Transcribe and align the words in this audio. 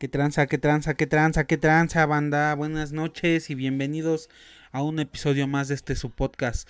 Qué 0.00 0.08
tranza, 0.08 0.46
qué 0.46 0.56
tranza, 0.56 0.94
qué 0.94 1.06
tranza, 1.06 1.44
qué 1.44 1.58
tranza, 1.58 2.06
banda. 2.06 2.54
Buenas 2.54 2.90
noches 2.90 3.50
y 3.50 3.54
bienvenidos 3.54 4.30
a 4.72 4.82
un 4.82 4.98
episodio 4.98 5.46
más 5.46 5.68
de 5.68 5.74
este 5.74 5.94
su 5.94 6.08
podcast. 6.08 6.66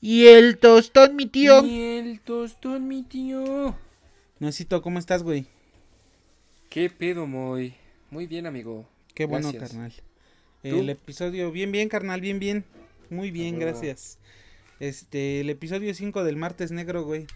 Y 0.00 0.28
el 0.28 0.56
tostón, 0.56 1.14
mi 1.14 1.26
tío. 1.26 1.62
Y 1.62 1.78
el 1.78 2.20
tostón, 2.20 2.88
mi 2.88 3.02
tío. 3.02 3.76
Necesito, 4.38 4.80
¿cómo 4.80 4.98
estás, 4.98 5.22
güey? 5.22 5.44
¿Qué 6.70 6.88
pedo, 6.88 7.26
muy? 7.26 7.74
Muy 8.10 8.26
bien, 8.26 8.46
amigo. 8.46 8.88
Qué 9.12 9.26
bueno, 9.26 9.52
carnal. 9.52 9.92
El 10.62 10.88
episodio, 10.88 11.52
bien, 11.52 11.72
bien, 11.72 11.90
carnal, 11.90 12.22
bien, 12.22 12.38
bien. 12.38 12.64
Muy 13.10 13.30
bien, 13.30 13.58
gracias. 13.58 14.18
Este, 14.78 15.42
el 15.42 15.50
episodio 15.50 15.92
5 15.92 16.24
del 16.24 16.36
martes 16.36 16.70
negro, 16.70 17.04
güey. 17.04 17.26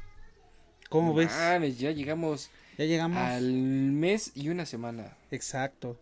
¿Cómo 0.89 1.13
ves? 1.13 1.37
ya 1.79 1.91
llegamos 1.91 2.49
ya 2.77 2.87
llegamos. 2.87 3.19
Al 3.19 3.53
mes 3.53 4.33
y 4.35 4.49
una 4.49 4.67
semana. 4.67 5.17
Exacto. 5.35 5.99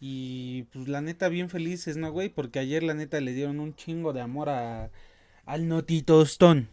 Y 0.00 0.64
pues 0.72 0.88
la 0.88 1.00
neta, 1.00 1.28
bien 1.28 1.50
felices, 1.50 1.96
¿no, 1.96 2.12
güey? 2.12 2.28
Porque 2.28 2.58
ayer 2.58 2.82
la 2.82 2.94
neta 2.94 3.20
le 3.20 3.32
dieron 3.32 3.60
un 3.60 3.74
chingo 3.74 4.12
de 4.12 4.20
amor 4.20 4.48
a, 4.48 4.90
al 5.44 5.68
Notitostón. 5.68 6.68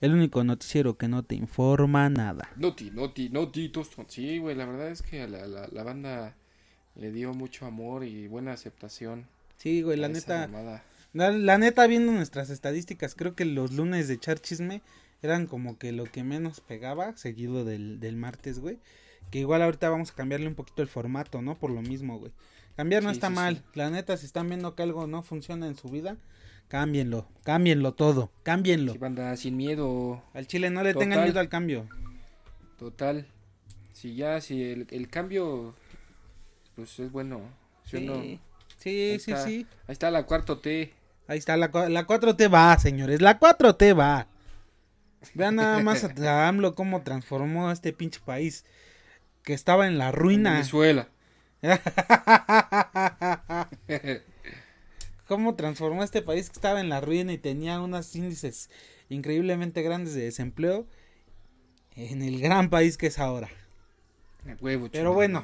El 0.00 0.14
único 0.14 0.42
noticiero 0.42 0.96
que 0.96 1.06
no 1.06 1.22
te 1.22 1.36
informa 1.36 2.10
nada. 2.10 2.48
Noti, 2.56 2.90
Noti, 2.90 3.28
Noti 3.28 3.68
Tostón. 3.68 4.06
Sí, 4.08 4.38
güey, 4.38 4.56
la 4.56 4.66
verdad 4.66 4.88
es 4.88 5.00
que 5.00 5.28
la, 5.28 5.46
la, 5.46 5.68
la, 5.68 5.82
banda 5.84 6.34
le 6.96 7.12
dio 7.12 7.32
mucho 7.34 7.66
amor 7.66 8.02
y 8.02 8.26
buena 8.26 8.52
aceptación. 8.52 9.28
Sí, 9.58 9.82
güey, 9.82 9.96
la 9.96 10.08
neta. 10.08 10.48
La, 11.12 11.30
la, 11.30 11.58
neta, 11.58 11.86
viendo 11.86 12.10
nuestras 12.10 12.50
estadísticas, 12.50 13.14
creo 13.14 13.36
que 13.36 13.44
los 13.44 13.74
lunes 13.74 14.08
de 14.08 14.18
Char 14.18 14.40
Chisme 14.40 14.82
eran 15.22 15.46
como 15.46 15.78
que 15.78 15.92
lo 15.92 16.04
que 16.04 16.24
menos 16.24 16.60
pegaba, 16.60 17.16
seguido 17.16 17.64
del, 17.64 18.00
del 18.00 18.16
martes, 18.16 18.58
güey. 18.58 18.78
Que 19.30 19.38
igual 19.40 19.62
ahorita 19.62 19.88
vamos 19.88 20.10
a 20.10 20.14
cambiarle 20.14 20.46
un 20.46 20.54
poquito 20.54 20.82
el 20.82 20.88
formato, 20.88 21.40
¿no? 21.42 21.56
Por 21.56 21.70
lo 21.70 21.80
mismo, 21.82 22.18
güey. 22.18 22.32
Cambiar 22.76 23.02
no 23.02 23.10
está 23.10 23.30
mal. 23.30 23.62
La 23.74 23.90
neta, 23.90 24.16
si 24.16 24.26
están 24.26 24.48
viendo 24.48 24.74
que 24.74 24.82
algo 24.82 25.06
no 25.06 25.22
funciona 25.22 25.66
en 25.66 25.76
su 25.76 25.88
vida, 25.88 26.16
cámbienlo. 26.68 27.26
Cámbienlo 27.44 27.92
todo. 27.92 28.30
Cámbienlo. 28.42 28.92
Si 28.92 28.98
banda, 28.98 29.36
sin 29.36 29.56
miedo. 29.56 30.22
Al 30.34 30.46
chile 30.46 30.70
no 30.70 30.82
le 30.82 30.94
tengan 30.94 31.24
miedo 31.24 31.40
al 31.40 31.48
cambio. 31.48 31.88
Total. 32.78 33.26
Si 33.92 34.14
ya, 34.14 34.40
si 34.40 34.62
el, 34.62 34.86
el 34.90 35.08
cambio, 35.08 35.74
pues 36.74 36.98
es 36.98 37.12
bueno. 37.12 37.42
Sí, 37.84 38.40
sí, 38.78 39.18
sí, 39.20 39.32
sí. 39.44 39.66
Ahí 39.86 39.92
está 39.92 40.10
la 40.10 40.24
cuarto 40.24 40.58
T. 40.58 40.92
Ahí 41.28 41.38
está, 41.38 41.56
la, 41.56 41.68
la 41.68 42.06
4T 42.06 42.52
va, 42.52 42.76
señores. 42.78 43.20
La 43.20 43.38
4T 43.38 43.98
va. 43.98 44.26
Vean 45.34 45.56
nada 45.56 45.80
más 45.80 46.04
a 46.18 46.48
AMLO 46.48 46.74
cómo 46.74 47.02
transformó 47.02 47.68
a 47.68 47.72
este 47.72 47.92
pinche 47.92 48.20
país 48.24 48.64
que 49.42 49.54
estaba 49.54 49.86
en 49.86 49.98
la 49.98 50.12
ruina. 50.12 50.52
Venezuela. 50.52 51.08
cómo 55.32 55.54
transformó 55.54 56.02
a 56.02 56.04
este 56.04 56.20
país 56.20 56.50
que 56.50 56.54
estaba 56.54 56.80
en 56.80 56.90
la 56.90 57.00
ruina 57.00 57.32
y 57.32 57.38
tenía 57.38 57.80
unos 57.80 58.14
índices 58.14 58.68
increíblemente 59.08 59.80
grandes 59.80 60.12
de 60.12 60.24
desempleo 60.24 60.86
en 61.96 62.20
el 62.20 62.38
gran 62.38 62.68
país 62.68 62.98
que 62.98 63.06
es 63.06 63.18
ahora. 63.18 63.48
Pero 64.92 65.14
bueno. 65.14 65.42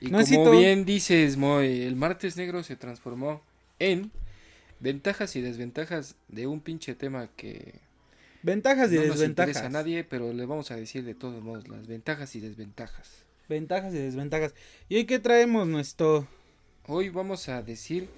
Y 0.00 0.10
como 0.10 0.50
bien 0.52 0.84
dices, 0.84 1.36
Moy, 1.36 1.82
el 1.82 1.96
martes 1.96 2.36
negro 2.36 2.62
se 2.62 2.76
transformó 2.76 3.42
en 3.80 4.12
ventajas 4.78 5.34
y 5.34 5.40
desventajas 5.40 6.14
de 6.28 6.46
un 6.46 6.60
pinche 6.60 6.94
tema 6.94 7.28
que 7.34 7.80
Ventajas 8.44 8.92
y 8.92 8.96
desventajas. 8.96 9.62
No 9.62 9.68
a 9.68 9.70
nadie, 9.70 10.04
pero 10.04 10.34
le 10.34 10.44
vamos 10.44 10.70
a 10.70 10.76
decir 10.76 11.02
de 11.02 11.14
todos 11.14 11.42
modos 11.42 11.66
las 11.66 11.86
ventajas 11.86 12.36
y 12.36 12.40
desventajas. 12.40 13.24
Ventajas 13.48 13.94
y 13.94 13.96
desventajas. 13.96 14.54
¿Y 14.90 14.96
hoy 14.96 15.06
qué 15.06 15.18
traemos 15.18 15.66
nuestro? 15.66 16.28
Hoy 16.86 17.08
vamos 17.08 17.48
a 17.48 17.62
decir, 17.62 18.10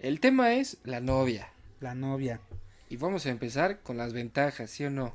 el 0.00 0.20
tema 0.20 0.52
es 0.52 0.76
la 0.84 1.00
novia. 1.00 1.48
La 1.80 1.94
novia. 1.94 2.42
Y 2.90 2.98
vamos 2.98 3.24
a 3.24 3.30
empezar 3.30 3.80
con 3.80 3.96
las 3.96 4.12
ventajas, 4.12 4.68
¿sí 4.68 4.84
o 4.84 4.90
no? 4.90 5.14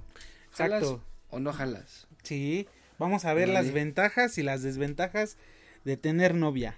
¿Jalas 0.54 0.96
o 1.30 1.40
no 1.40 1.54
jalas? 1.54 2.08
Sí, 2.24 2.68
vamos 2.98 3.26
a 3.26 3.36
ver 3.36 3.50
las 3.50 3.72
ventajas 3.72 4.40
y 4.40 4.42
las 4.42 4.64
desventajas 4.64 5.38
de 5.86 5.96
tener 5.96 6.34
novia. 6.34 6.76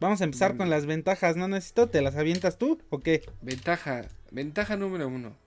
Vamos 0.00 0.22
a 0.22 0.24
empezar 0.24 0.56
con 0.56 0.70
las 0.70 0.86
ventajas, 0.86 1.36
¿no 1.36 1.46
necesito? 1.46 1.90
¿Te 1.90 2.00
las 2.00 2.16
avientas 2.16 2.56
tú 2.56 2.80
o 2.88 3.00
qué? 3.00 3.22
Ventaja, 3.42 4.06
ventaja 4.30 4.78
número 4.78 5.08
uno 5.08 5.45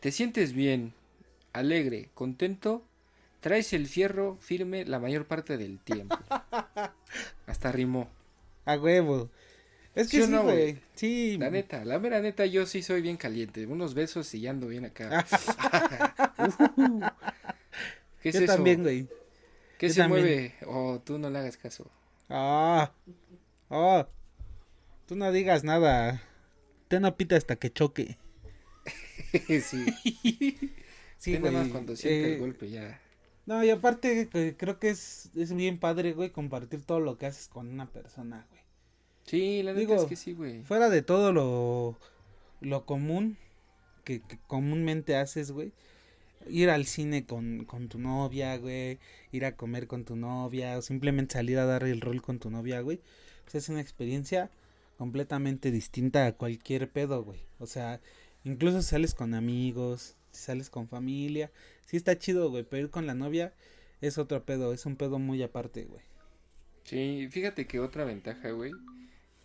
te 0.00 0.12
sientes 0.12 0.52
bien, 0.52 0.92
alegre, 1.52 2.10
contento, 2.14 2.84
traes 3.40 3.72
el 3.72 3.86
fierro 3.86 4.36
firme 4.40 4.84
la 4.84 4.98
mayor 4.98 5.26
parte 5.26 5.56
del 5.56 5.78
tiempo. 5.78 6.18
Hasta 7.46 7.72
rimó. 7.72 8.08
A 8.64 8.76
huevo. 8.76 9.30
Es 9.94 10.08
que 10.08 10.24
sí, 10.24 10.32
güey. 10.32 10.80
Sí, 10.94 11.38
La 11.38 11.50
neta, 11.50 11.84
la 11.84 11.98
mera 11.98 12.20
neta, 12.20 12.46
yo 12.46 12.66
sí 12.66 12.82
soy 12.82 13.02
bien 13.02 13.16
caliente. 13.16 13.66
Unos 13.66 13.94
besos 13.94 14.32
y 14.34 14.42
ya 14.42 14.50
ando 14.50 14.68
bien 14.68 14.84
acá. 14.84 15.26
¿Qué 18.22 18.28
es 18.28 18.40
yo 18.40 18.46
también, 18.46 18.82
güey. 18.82 19.08
¿Qué 19.78 19.90
se 19.90 20.06
mueve? 20.06 20.54
Oh, 20.66 21.00
tú 21.04 21.18
no 21.18 21.30
le 21.30 21.38
hagas 21.38 21.56
caso. 21.56 21.90
Ah. 22.28 22.92
Oh. 23.68 24.06
Tú 25.06 25.16
no 25.16 25.32
digas 25.32 25.64
nada. 25.64 26.22
Ten 26.88 27.02
no 27.02 27.16
pita 27.16 27.36
hasta 27.36 27.56
que 27.56 27.72
choque. 27.72 28.18
sí. 29.62 29.86
sí, 31.18 31.36
güey. 31.36 31.70
cuando 31.70 31.96
siente 31.96 32.26
el 32.26 32.32
eh, 32.34 32.38
golpe 32.38 32.70
ya. 32.70 33.00
No, 33.46 33.64
y 33.64 33.70
aparte 33.70 34.28
creo 34.56 34.78
que 34.78 34.90
es, 34.90 35.30
es 35.34 35.54
bien 35.54 35.78
padre, 35.78 36.12
güey, 36.12 36.30
compartir 36.30 36.82
todo 36.82 37.00
lo 37.00 37.16
que 37.16 37.26
haces 37.26 37.48
con 37.48 37.68
una 37.68 37.86
persona, 37.86 38.46
güey. 38.50 38.62
Sí, 39.24 39.62
la 39.62 39.74
Digo, 39.74 39.94
es 39.94 40.04
que 40.04 40.16
sí, 40.16 40.32
güey. 40.32 40.62
Fuera 40.64 40.88
de 40.88 41.02
todo 41.02 41.32
lo, 41.32 41.98
lo 42.60 42.86
común 42.86 43.36
que, 44.04 44.22
comúnmente 44.46 45.16
haces, 45.16 45.50
güey. 45.50 45.72
Ir 46.48 46.70
al 46.70 46.86
cine 46.86 47.26
con, 47.26 47.64
con 47.66 47.88
tu 47.88 47.98
novia, 47.98 48.56
güey. 48.56 48.98
Ir 49.32 49.44
a 49.44 49.56
comer 49.56 49.86
con 49.86 50.04
tu 50.04 50.16
novia. 50.16 50.78
O 50.78 50.82
simplemente 50.82 51.34
salir 51.34 51.58
a 51.58 51.66
dar 51.66 51.84
el 51.84 52.00
rol 52.00 52.22
con 52.22 52.38
tu 52.38 52.50
novia, 52.50 52.80
güey. 52.80 53.00
Pues 53.44 53.56
es 53.56 53.68
una 53.68 53.82
experiencia 53.82 54.50
completamente 54.96 55.70
distinta 55.70 56.26
a 56.26 56.32
cualquier 56.32 56.90
pedo, 56.90 57.22
güey. 57.22 57.40
O 57.58 57.66
sea, 57.66 58.00
Incluso 58.44 58.82
si 58.82 58.88
sales 58.88 59.14
con 59.14 59.34
amigos, 59.34 60.16
si 60.30 60.42
sales 60.42 60.70
con 60.70 60.88
familia. 60.88 61.50
Sí 61.86 61.96
está 61.96 62.18
chido, 62.18 62.50
güey, 62.50 62.64
pero 62.64 62.84
ir 62.84 62.90
con 62.90 63.06
la 63.06 63.14
novia 63.14 63.52
es 64.00 64.18
otro 64.18 64.44
pedo, 64.44 64.72
es 64.72 64.86
un 64.86 64.96
pedo 64.96 65.18
muy 65.18 65.42
aparte, 65.42 65.84
güey. 65.84 66.02
Sí, 66.84 67.28
fíjate 67.30 67.66
que 67.66 67.80
otra 67.80 68.04
ventaja, 68.04 68.50
güey, 68.50 68.72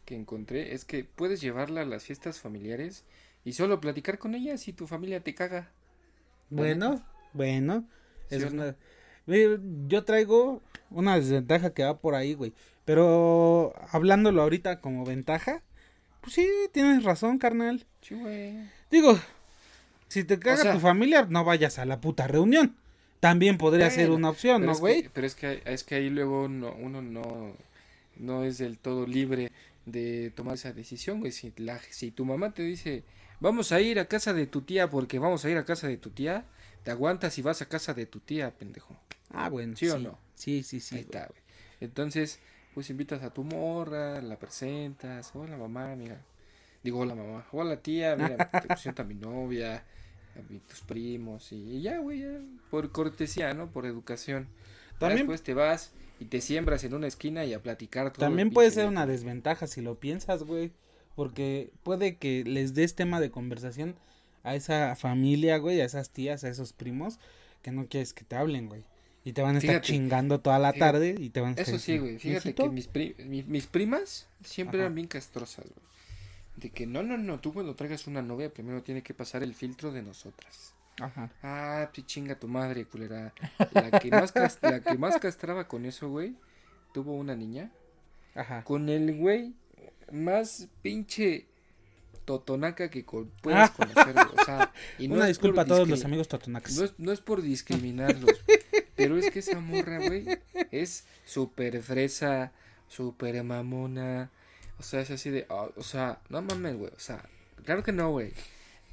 que 0.05 0.15
encontré 0.15 0.73
es 0.73 0.85
que 0.85 1.03
puedes 1.03 1.41
llevarla 1.41 1.81
a 1.81 1.85
las 1.85 2.03
fiestas 2.03 2.39
familiares 2.39 3.03
y 3.43 3.53
solo 3.53 3.81
platicar 3.81 4.17
con 4.19 4.35
ella 4.35 4.57
si 4.57 4.73
tu 4.73 4.87
familia 4.87 5.21
te 5.21 5.35
caga. 5.35 5.71
Bueno, 6.49 7.03
bueno. 7.33 7.85
Es 8.29 8.43
una... 8.43 8.75
Yo 9.87 10.03
traigo 10.03 10.61
una 10.89 11.15
desventaja 11.15 11.73
que 11.73 11.83
va 11.83 11.97
por 11.97 12.15
ahí, 12.15 12.33
güey. 12.33 12.53
Pero 12.85 13.73
hablándolo 13.89 14.41
ahorita 14.41 14.81
como 14.81 15.05
ventaja, 15.05 15.61
pues 16.21 16.33
sí, 16.33 16.47
tienes 16.71 17.03
razón, 17.03 17.37
carnal. 17.37 17.85
Sí, 18.01 18.15
güey. 18.15 18.57
Digo, 18.93 19.19
si 20.07 20.23
te 20.23 20.37
caga 20.37 20.71
tu 20.71 20.79
familia, 20.79 21.25
no 21.27 21.43
vayas 21.43 21.79
a 21.79 21.85
la 21.85 21.99
puta 21.99 22.27
reunión. 22.27 22.75
También 23.19 23.57
podría 23.57 23.89
ser 23.89 24.11
una 24.11 24.29
opción, 24.29 24.63
¿no, 24.63 24.77
güey? 24.77 25.09
Pero 25.11 25.25
es 25.25 25.33
que, 25.33 25.63
es 25.65 25.83
que 25.83 25.95
ahí 25.95 26.11
luego 26.11 26.43
uno 26.43 27.01
no, 27.01 27.55
no 28.17 28.43
es 28.43 28.59
del 28.59 28.77
todo 28.77 29.07
libre 29.07 29.51
de 29.87 30.31
tomar 30.35 30.53
esa 30.53 30.73
decisión, 30.73 31.21
güey. 31.21 31.31
Si, 31.31 31.51
la, 31.57 31.79
si 31.89 32.11
tu 32.11 32.23
mamá 32.23 32.53
te 32.53 32.61
dice, 32.61 33.03
vamos 33.39 33.71
a 33.71 33.81
ir 33.81 33.97
a 33.97 34.05
casa 34.05 34.31
de 34.31 34.45
tu 34.45 34.61
tía 34.61 34.91
porque 34.91 35.17
vamos 35.17 35.43
a 35.43 35.49
ir 35.49 35.57
a 35.57 35.65
casa 35.65 35.87
de 35.87 35.97
tu 35.97 36.11
tía, 36.11 36.45
te 36.83 36.91
aguantas 36.91 37.35
y 37.39 37.41
vas 37.41 37.63
a 37.63 37.65
casa 37.65 37.95
de 37.95 38.05
tu 38.05 38.19
tía, 38.19 38.51
pendejo. 38.51 38.95
Ah, 39.31 39.49
bueno. 39.49 39.75
¿Sí, 39.75 39.89
o 39.89 39.97
no? 39.97 40.19
Sí, 40.35 40.61
sí, 40.61 40.79
sí. 40.79 40.97
Ahí 40.97 41.01
está, 41.01 41.25
güey. 41.25 41.41
Entonces, 41.81 42.37
pues 42.75 42.91
invitas 42.91 43.23
a 43.23 43.33
tu 43.33 43.43
morra, 43.43 44.21
la 44.21 44.37
presentas, 44.37 45.31
hola 45.33 45.57
mamá, 45.57 45.95
mira, 45.95 46.21
Digo, 46.83 46.99
hola 46.99 47.15
mamá, 47.15 47.47
hola 47.51 47.77
tía, 47.77 48.15
mira, 48.15 48.37
te 48.51 48.67
presento 48.67 49.01
a 49.01 49.05
mi 49.05 49.15
novia, 49.15 49.85
a 50.35 50.67
tus 50.67 50.81
primos 50.81 51.51
y, 51.51 51.81
ya, 51.81 51.99
güey, 51.99 52.23
por 52.69 52.91
cortesía, 52.91 53.53
¿no? 53.53 53.71
Por 53.71 53.85
educación. 53.85 54.47
También, 54.99 55.19
después 55.19 55.43
te 55.43 55.53
vas 55.53 55.93
y 56.19 56.25
te 56.25 56.41
siembras 56.41 56.83
en 56.83 56.93
una 56.93 57.07
esquina 57.07 57.45
y 57.45 57.53
a 57.53 57.61
platicar 57.61 58.11
todo. 58.11 58.25
También 58.25 58.51
puede 58.51 58.69
ser 58.71 58.87
una 58.87 59.05
desventaja 59.05 59.67
si 59.67 59.81
lo 59.81 59.95
piensas, 59.95 60.43
güey, 60.43 60.71
porque 61.15 61.71
puede 61.83 62.17
que 62.17 62.43
les 62.43 62.73
des 62.73 62.95
tema 62.95 63.21
de 63.21 63.31
conversación 63.31 63.95
a 64.43 64.55
esa 64.55 64.95
familia, 64.95 65.57
güey, 65.57 65.79
a 65.79 65.85
esas 65.85 66.09
tías, 66.09 66.43
a 66.43 66.49
esos 66.49 66.73
primos 66.73 67.17
que 67.61 67.71
no 67.71 67.87
quieres 67.87 68.13
que 68.13 68.25
te 68.25 68.35
hablen, 68.35 68.67
güey. 68.67 68.83
Y 69.25 69.31
te 69.31 69.41
van 69.41 69.55
a 69.55 69.59
estar 69.59 69.79
chingando 69.79 70.41
toda 70.41 70.59
la 70.59 70.73
tarde 70.73 71.15
y 71.17 71.29
te 71.29 71.39
van 71.39 71.51
a 71.51 71.61
estar... 71.61 71.73
Eso 71.73 71.79
sí, 71.79 71.97
güey. 71.97 72.19
Fíjate 72.19 72.53
que 72.53 72.69
mis, 72.69 72.89
mis, 73.47 73.67
primas 73.67 74.27
siempre 74.43 74.81
eran 74.81 74.93
bien 74.93 75.07
castrosas, 75.07 75.63
güey. 75.63 75.92
De 76.55 76.69
que 76.69 76.85
no, 76.85 77.01
no, 77.03 77.17
no, 77.17 77.39
tú 77.39 77.53
cuando 77.53 77.75
traigas 77.75 78.07
una 78.07 78.21
novia 78.21 78.53
primero 78.53 78.83
tiene 78.83 79.01
que 79.01 79.13
pasar 79.13 79.43
el 79.43 79.55
filtro 79.55 79.91
de 79.91 80.03
nosotras. 80.03 80.73
Ajá. 80.99 81.31
Ah, 81.41 81.89
pues 81.93 82.05
chinga 82.05 82.35
tu 82.35 82.47
madre, 82.47 82.85
culera. 82.85 83.33
La 83.71 83.99
que 83.99 84.09
más, 84.11 84.33
la 84.61 84.79
que 84.81 84.97
más 84.97 85.17
castraba 85.17 85.67
con 85.67 85.85
eso, 85.85 86.09
güey, 86.09 86.35
tuvo 86.93 87.15
una 87.15 87.35
niña 87.35 87.71
Ajá. 88.35 88.63
con 88.63 88.89
el 88.89 89.17
güey 89.17 89.53
más 90.11 90.67
pinche 90.81 91.47
totonaca 92.25 92.89
que 92.89 93.03
puedas 93.41 93.71
conocer, 93.77 94.13
güey. 94.13 94.25
O 94.39 94.45
sea, 94.45 94.71
y 94.99 95.07
no 95.07 95.15
Una 95.15 95.25
disculpa 95.25 95.61
a 95.61 95.65
todos 95.65 95.87
los 95.87 96.05
amigos 96.05 96.27
totonacas. 96.27 96.77
No 96.77 96.85
es, 96.85 96.93
no 96.97 97.11
es 97.11 97.21
por 97.21 97.41
discriminarlos, 97.41 98.43
pero 98.95 99.17
es 99.17 99.31
que 99.31 99.39
esa 99.39 99.59
morra, 99.59 99.99
güey, 99.99 100.25
es 100.71 101.05
súper 101.25 101.81
fresa, 101.81 102.51
súper 102.87 103.43
mamona. 103.43 104.29
O 104.83 104.85
sea, 104.85 104.99
es 104.99 105.11
así 105.11 105.29
de, 105.29 105.45
ah, 105.49 105.69
o 105.77 105.81
sea, 105.81 106.19
no 106.27 106.41
mames, 106.41 106.75
güey. 106.75 106.91
O 106.93 106.99
sea, 106.99 107.23
claro 107.63 107.83
que 107.83 107.93
no, 107.93 108.11
güey. 108.11 108.33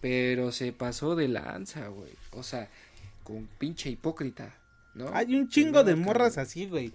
Pero 0.00 0.52
se 0.52 0.72
pasó 0.72 1.16
de 1.16 1.26
lanza, 1.26 1.88
güey. 1.88 2.12
O 2.30 2.44
sea, 2.44 2.68
con 3.24 3.48
pinche 3.58 3.90
hipócrita, 3.90 4.54
¿no? 4.94 5.12
Hay 5.12 5.34
un 5.34 5.48
chingo 5.48 5.82
de 5.82 5.96
morras 5.96 6.38
así, 6.38 6.66
güey. 6.66 6.92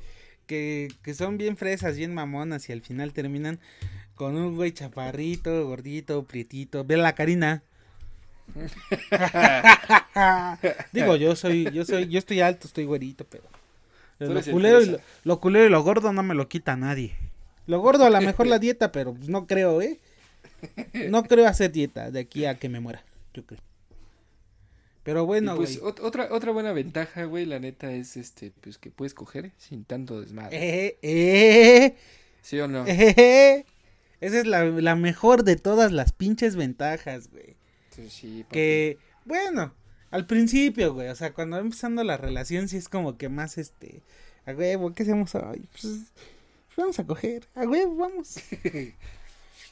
Que, 0.47 0.87
que 1.03 1.13
son 1.13 1.37
bien 1.37 1.57
fresas, 1.57 1.97
bien 1.97 2.13
mamonas 2.13 2.69
y 2.69 2.71
al 2.71 2.81
final 2.81 3.11
terminan 3.11 3.59
con 4.15 4.37
un 4.37 4.55
güey 4.55 4.71
chaparrito, 4.71 5.67
gordito, 5.67 6.23
prietito. 6.23 6.85
Ve 6.85 6.95
la 6.95 7.15
Karina. 7.15 7.63
Digo, 10.93 11.17
yo 11.17 11.35
soy, 11.35 11.69
yo 11.71 11.83
soy, 11.83 12.07
yo 12.07 12.17
estoy 12.17 12.39
alto, 12.39 12.67
estoy 12.67 12.85
güerito, 12.85 13.25
pero. 13.25 13.43
Culero, 14.49 14.81
y 14.81 14.95
lo 15.25 15.41
culero 15.41 15.65
y 15.65 15.69
lo 15.69 15.83
gordo 15.83 16.13
no 16.13 16.23
me 16.23 16.33
lo 16.33 16.47
quita 16.47 16.77
nadie. 16.77 17.24
Lo 17.67 17.79
gordo 17.79 18.05
a 18.05 18.09
lo 18.09 18.21
mejor 18.21 18.47
la 18.47 18.59
dieta, 18.59 18.91
pero 18.91 19.13
pues 19.13 19.29
no 19.29 19.47
creo, 19.47 19.81
¿eh? 19.81 19.99
No 21.09 21.23
creo 21.23 21.47
hacer 21.47 21.71
dieta 21.71 22.11
de 22.11 22.19
aquí 22.21 22.45
a 22.45 22.57
que 22.57 22.69
me 22.69 22.79
muera, 22.79 23.03
yo 23.33 23.45
creo. 23.45 23.61
Pero 25.03 25.25
bueno, 25.25 25.55
pues 25.55 25.79
güey. 25.79 25.93
otra, 26.01 26.29
otra 26.31 26.51
buena 26.51 26.71
ventaja, 26.71 27.25
güey, 27.25 27.45
la 27.45 27.59
neta 27.59 27.91
es 27.91 28.17
este, 28.17 28.51
pues 28.61 28.79
que 28.79 28.89
puedes 28.89 29.13
coger 29.13 29.51
sin 29.57 29.83
tanto 29.85 30.19
desmadre. 30.19 30.57
Eh, 30.57 30.97
eh, 31.03 31.95
¿Sí 32.41 32.59
o 32.59 32.67
no? 32.67 32.85
eh. 32.87 33.65
Esa 34.21 34.39
es 34.39 34.47
la, 34.47 34.65
la 34.65 34.95
mejor 34.95 35.43
de 35.43 35.57
todas 35.57 35.91
las 35.91 36.11
pinches 36.11 36.55
ventajas, 36.55 37.29
güey. 37.31 37.55
Sí. 38.09 38.45
Que, 38.49 38.97
bueno, 39.25 39.73
al 40.09 40.25
principio, 40.25 40.93
güey, 40.93 41.09
o 41.09 41.15
sea, 41.15 41.33
cuando 41.33 41.57
va 41.57 41.61
empezando 41.61 42.03
la 42.03 42.17
relación, 42.17 42.67
sí 42.67 42.77
es 42.77 42.89
como 42.89 43.17
que 43.17 43.29
más, 43.29 43.57
este, 43.57 44.01
a 44.45 44.53
huevo, 44.53 44.93
¿qué 44.93 45.03
hacemos 45.03 45.35
hoy? 45.35 45.67
Pues 45.71 46.11
vamos 46.77 46.99
a 46.99 47.05
coger, 47.05 47.47
a 47.55 47.61
huevo, 47.61 47.95
vamos. 47.95 48.39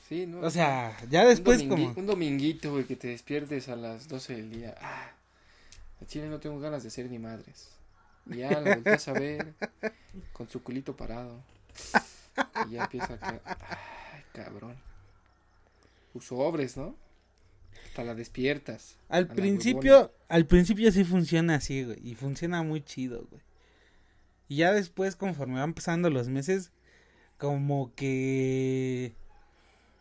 Sí, 0.09 0.27
¿no? 0.27 0.41
O 0.41 0.49
sea, 0.49 0.97
ya 1.09 1.25
después 1.25 1.63
como... 1.63 1.93
Un 1.95 2.05
dominguito, 2.05 2.71
güey, 2.71 2.83
que 2.83 2.97
te 2.97 3.07
despiertes 3.07 3.69
a 3.69 3.77
las 3.77 4.09
12 4.09 4.35
del 4.35 4.51
día. 4.51 4.75
Ah, 4.81 5.13
a 6.01 6.05
Chile 6.05 6.27
no 6.27 6.41
tengo 6.41 6.59
ganas 6.59 6.83
de 6.83 6.89
ser 6.89 7.09
ni 7.09 7.19
madres. 7.19 7.69
Y 8.29 8.37
ya 8.37 8.59
lo 8.59 8.75
volteas 8.75 9.07
a 9.07 9.13
ver 9.13 9.53
con 10.33 10.49
su 10.49 10.61
culito 10.61 10.95
parado. 10.95 11.41
Y 12.67 12.73
ya 12.73 12.83
empieza 12.83 13.17
a... 13.21 13.41
Ay, 14.13 14.23
cabrón. 14.33 14.75
Tus 16.11 16.25
sobres, 16.25 16.75
¿no? 16.75 16.95
Hasta 17.85 18.03
la 18.03 18.13
despiertas. 18.13 18.97
Al 19.07 19.27
la 19.29 19.33
principio, 19.33 20.13
al 20.27 20.45
principio 20.45 20.91
sí 20.91 21.05
funciona 21.05 21.55
así, 21.55 21.83
güey, 21.83 21.99
y 22.03 22.15
funciona 22.15 22.61
muy 22.61 22.81
chido, 22.81 23.25
güey. 23.29 23.41
Y 24.47 24.57
ya 24.57 24.73
después, 24.73 25.15
conforme 25.15 25.59
van 25.59 25.73
pasando 25.73 26.09
los 26.09 26.27
meses, 26.27 26.71
como 27.43 27.93
que... 27.93 29.11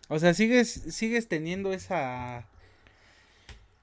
O 0.08 0.20
sea, 0.20 0.32
sigues, 0.32 0.70
sigues 0.70 1.26
teniendo 1.26 1.72
esa... 1.72 2.46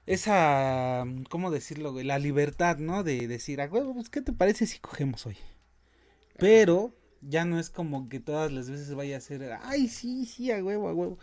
Esa... 0.06 1.04
¿Cómo 1.28 1.50
decirlo? 1.50 1.92
La 2.02 2.18
libertad, 2.18 2.78
¿no? 2.78 3.02
De 3.04 3.28
decir, 3.28 3.60
a 3.60 3.66
huevo, 3.66 3.92
pues, 3.92 4.08
¿qué 4.08 4.22
te 4.22 4.32
parece 4.32 4.66
si 4.66 4.78
cogemos 4.78 5.26
hoy? 5.26 5.36
Pero 6.38 6.94
ya 7.20 7.44
no 7.44 7.60
es 7.60 7.68
como 7.68 8.08
que 8.08 8.18
todas 8.18 8.50
las 8.50 8.70
veces 8.70 8.94
vaya 8.94 9.18
a 9.18 9.20
ser, 9.20 9.58
ay, 9.62 9.88
sí, 9.88 10.24
sí, 10.24 10.50
a 10.50 10.64
huevo, 10.64 10.88
a 10.88 10.94
huevo. 10.94 11.18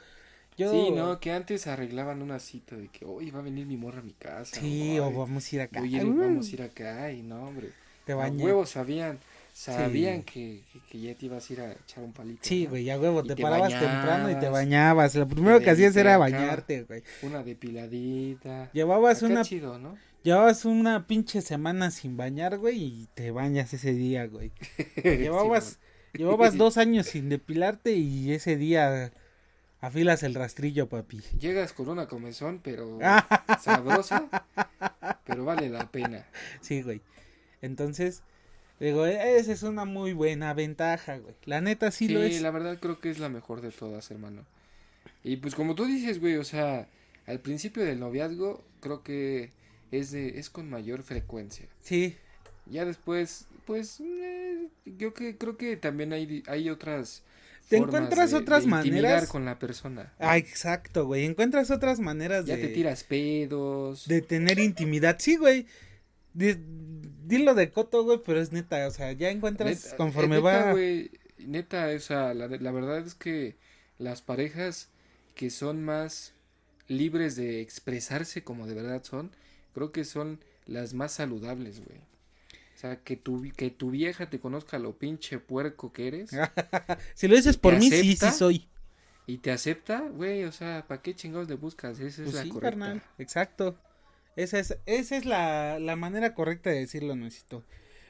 Yo... 0.58 0.72
Sí, 0.72 0.92
no, 0.92 1.20
que 1.20 1.32
antes 1.32 1.66
arreglaban 1.66 2.22
una 2.22 2.38
cita 2.38 2.76
de 2.76 2.90
que, 2.90 3.04
oye, 3.04 3.32
va 3.32 3.40
a 3.40 3.42
venir 3.42 3.66
mi 3.66 3.78
morra 3.78 4.02
a 4.02 4.04
mi 4.04 4.14
casa. 4.14 4.62
Sí, 4.62 5.00
o 5.00 5.12
vamos 5.12 5.52
a 5.52 5.56
ir 5.56 5.62
acá. 5.62 5.82
Oye, 5.82 6.04
vamos 6.04 6.50
a 6.50 6.52
ir 6.52 6.62
acá. 6.62 7.12
Y 7.12 7.24
no, 7.24 7.48
hombre. 7.48 7.72
Te 8.06 8.14
A 8.14 8.16
bañé. 8.16 8.44
huevos 8.44 8.70
sabían, 8.70 9.18
sabían 9.58 10.20
Sí. 10.20 10.24
que, 10.26 10.64
que, 10.92 11.00
ya 11.00 11.16
te 11.16 11.26
ibas 11.26 11.50
a 11.50 11.54
ir 11.54 11.62
a 11.62 11.72
echar 11.72 12.04
un 12.04 12.14
palito. 12.14 12.40
Sí, 12.44 12.66
¿no? 12.66 12.70
güey, 12.70 12.84
ya 12.84 13.00
huevo, 13.00 13.24
te, 13.24 13.36
te 13.36 13.42
parabas 13.42 13.72
temprano 13.72 14.30
y 14.30 14.36
te 14.36 14.50
bañabas. 14.50 15.16
Lo 15.16 15.28
primero 15.28 15.60
que 15.60 15.72
hacías 15.72 15.96
era 15.96 16.18
bañarte, 16.18 16.84
güey. 16.84 17.02
Una 17.24 17.42
depiladita. 17.44 18.70
Llevabas 18.72 19.24
Acá 19.24 19.34
una, 19.34 19.42
chido, 19.44 19.80
¿no? 19.80 19.98
llevabas 20.24 20.64
una 20.66 21.08
pinche 21.08 21.42
semana 21.42 21.90
sin 21.90 22.18
bañar, 22.18 22.60
güey, 22.60 22.84
y 22.84 23.08
te 23.16 23.32
bañas 23.32 23.74
ese 23.74 23.94
día, 23.94 24.28
güey. 24.28 24.52
Llevabas, 25.04 25.80
llevabas 26.14 26.56
dos 26.58 26.78
años 26.78 27.08
sin 27.08 27.28
depilarte 27.28 27.94
y 27.94 28.34
ese 28.34 28.58
día 28.58 29.12
afilas 29.82 30.22
el 30.22 30.36
rastrillo, 30.36 30.88
papi. 30.88 31.20
Llegas 31.40 31.74
con 31.74 31.90
una 31.90 32.08
comezón, 32.08 32.62
pero 32.64 33.00
sabrosa, 33.62 34.28
pero 35.26 35.46
vale 35.46 35.68
la 35.70 35.90
pena. 35.90 36.28
Sí, 36.62 36.84
güey. 36.84 37.02
Entonces, 37.64 38.22
digo, 38.80 39.06
e- 39.06 39.38
esa 39.38 39.52
es 39.54 39.64
una 39.64 39.86
muy 39.86 40.14
buena 40.14 40.54
ventaja, 40.54 41.18
güey. 41.18 41.36
La 41.46 41.62
neta 41.62 41.92
sí, 41.92 42.08
Sí, 42.08 42.14
lo 42.14 42.22
es. 42.24 42.42
la 42.42 42.52
verdad 42.52 42.78
creo 42.80 43.00
que 43.00 43.10
es 43.10 43.20
la 43.20 43.30
mejor 43.30 43.62
de 43.62 43.72
todas, 43.72 44.10
hermano. 44.12 44.46
Y 45.24 45.38
pues 45.38 45.56
como 45.56 45.76
tú 45.76 45.86
dices, 45.86 46.20
güey, 46.20 46.36
o 46.38 46.44
sea, 46.44 46.88
al 47.26 47.40
principio 47.40 47.84
del 47.84 48.00
noviazgo 48.00 48.64
creo 48.80 49.04
que 49.04 49.52
es 49.92 50.12
de, 50.12 50.40
es 50.40 50.50
con 50.50 50.70
mayor 50.70 51.04
frecuencia. 51.04 51.66
Sí, 51.82 52.16
Ya 52.70 52.84
después, 52.86 53.48
pues, 53.66 54.00
eh, 54.02 54.68
yo 54.86 55.14
que 55.14 55.38
creo 55.38 55.58
que 55.58 55.78
también 55.78 56.12
hay, 56.14 56.44
hay 56.48 56.70
otras. 56.70 57.24
Te 57.70 57.78
formas 57.80 57.96
encuentras 57.96 58.32
de- 58.32 58.38
otras 58.38 58.64
de 58.64 58.70
maneras. 58.70 59.28
con 59.30 59.44
la 59.46 59.58
persona. 59.60 60.14
ah, 60.20 60.38
exacto, 60.38 61.06
güey. 61.06 61.26
Encuentras 61.26 61.70
otras 61.72 62.00
maneras 62.00 62.46
Ya 62.46 62.56
de... 62.56 62.68
te 62.68 62.74
tiras 62.74 63.04
pedos. 63.04 64.08
de 64.08 64.22
tener 64.22 64.60
intimidad. 64.60 65.18
Sí, 65.20 65.36
güey. 65.38 65.66
Di- 66.34 66.56
Dilo 67.28 67.54
de 67.56 67.72
coto, 67.72 68.04
güey, 68.04 68.22
pero 68.26 68.40
es 68.42 68.52
neta, 68.52 68.88
o 68.88 68.92
sea, 68.92 69.12
ya 69.12 69.30
encuentras 69.30 69.76
Neta, 69.76 69.98
conforme 69.98 70.38
eh, 70.38 70.42
neta, 70.42 70.64
va. 70.64 70.64
güey, 70.64 71.12
neta, 71.38 71.88
o 71.96 72.00
sea, 72.00 72.34
la, 72.34 72.48
la 72.48 72.72
verdad 72.72 73.00
es 73.00 73.16
que 73.16 73.58
las 73.98 74.22
parejas 74.22 74.90
que 75.36 75.50
son 75.50 75.84
más 75.84 76.34
libres 76.88 77.36
de 77.36 77.62
expresarse 77.62 78.44
como 78.44 78.68
de 78.68 78.76
verdad 78.76 79.04
son, 79.04 79.32
creo 79.74 79.92
que 79.92 80.06
son 80.06 80.40
las 80.66 80.94
más 80.94 81.14
saludables, 81.14 81.84
güey. 81.84 82.00
O 82.76 82.80
sea, 82.80 83.04
que 83.04 83.18
tu, 83.18 83.44
que 83.58 83.72
tu 83.72 83.92
vieja 83.92 84.30
te 84.30 84.40
conozca 84.40 84.80
lo 84.80 84.98
pinche 85.00 85.40
puerco 85.40 85.94
que 85.94 86.08
eres 86.08 86.42
si 87.16 87.28
lo 87.28 87.36
dices 87.36 87.58
por 87.58 87.76
¿Te 87.76 87.80
mí, 87.80 87.92
sí, 87.92 88.16
sí 88.16 88.32
soy. 88.32 88.68
y 89.28 89.40
te 89.40 89.52
acepta, 89.52 90.02
güey, 90.02 90.44
o 90.46 90.52
sea, 90.52 90.86
¿para 90.88 91.02
qué 91.02 91.16
chingados 91.16 91.50
le 91.50 91.56
buscas? 91.56 92.00
Esa 92.00 92.24
es 92.24 92.30
Pues 92.30 92.34
la 92.34 92.42
sí, 92.44 92.50
correcta. 92.50 92.60
carnal, 92.60 93.02
exacto. 93.18 93.76
Esa 94.38 94.60
es, 94.60 94.78
esa 94.86 95.18
es 95.18 95.26
la, 95.26 95.80
la 95.80 95.96
manera 95.96 96.34
correcta 96.34 96.70
de 96.70 96.80
decirlo, 96.80 97.16
Necesito. 97.16 97.64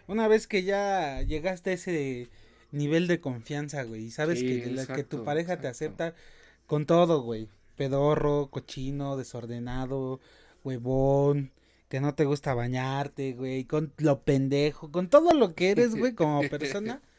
Una 0.07 0.27
vez 0.27 0.46
que 0.46 0.63
ya 0.63 1.22
llegaste 1.22 1.72
a 1.72 1.74
ese 1.74 2.27
nivel 2.72 3.07
de 3.07 3.19
confianza, 3.19 3.84
güey, 3.84 4.05
y 4.05 4.12
sabes 4.12 4.39
Sí, 4.39 4.46
que, 4.46 4.69
tu 4.69 4.79
exacto, 4.79 5.24
pareja 5.24 5.60
te 5.60 5.67
acepta 5.67 6.13
con 6.65 6.86
todo, 6.86 7.22
güey. 7.22 7.48
Pedorro, 7.77 8.50
cochino, 8.51 9.15
desordenado, 9.15 10.19
huevón, 10.63 11.51
que 11.89 12.01
no 12.01 12.13
te 12.13 12.25
gusta 12.25 12.53
bañarte, 12.53 13.34
güey, 13.34 13.63
con 13.63 13.93
lo 13.98 14.22
pendejo, 14.24 14.91
con 14.91 15.07
todo 15.07 15.34
lo 15.34 15.55
que 15.55 15.72
eres, 15.72 15.96
güey, 15.96 16.13
como 16.13 16.41
persona. 16.50 17.01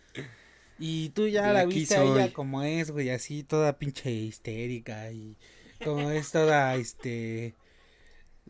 Y 0.80 1.08
tú 1.08 1.26
ya 1.26 1.52
la 1.52 1.64
viste 1.64 1.96
a 1.96 2.04
ella 2.04 2.32
como 2.32 2.62
es, 2.62 2.92
güey, 2.92 3.10
así 3.10 3.42
toda 3.42 3.80
pinche 3.80 4.12
histérica 4.12 5.10
y 5.10 5.36
como 5.84 6.12
es 6.12 6.30
toda, 6.30 6.76
este... 6.76 7.56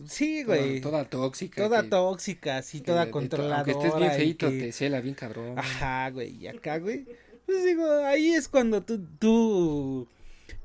Sí, 0.07 0.43
güey. 0.45 0.81
Toda, 0.81 1.05
tóxica. 1.05 1.63
Toda 1.63 1.83
que- 1.83 1.89
tóxica, 1.89 2.63
que 2.63 2.81
toda 2.81 3.01
de- 3.01 3.07
de 3.07 3.13
to- 3.13 3.19
controladora. 3.19 3.57
Aunque 3.73 3.73
estés 3.87 3.97
bien 4.01 4.13
feito, 4.13 4.51
que- 4.51 4.59
te 4.61 4.73
cela 4.73 5.01
bien 5.01 5.15
cabrón. 5.15 5.59
Ajá, 5.59 6.11
güey, 6.11 6.37
y 6.37 6.47
acá, 6.47 6.79
güey. 6.79 7.07
Pues 7.47 7.65
digo, 7.65 7.87
ahí 8.05 8.33
es 8.35 8.49
cuando 8.49 8.83
tú, 8.83 9.07
tú 9.19 10.07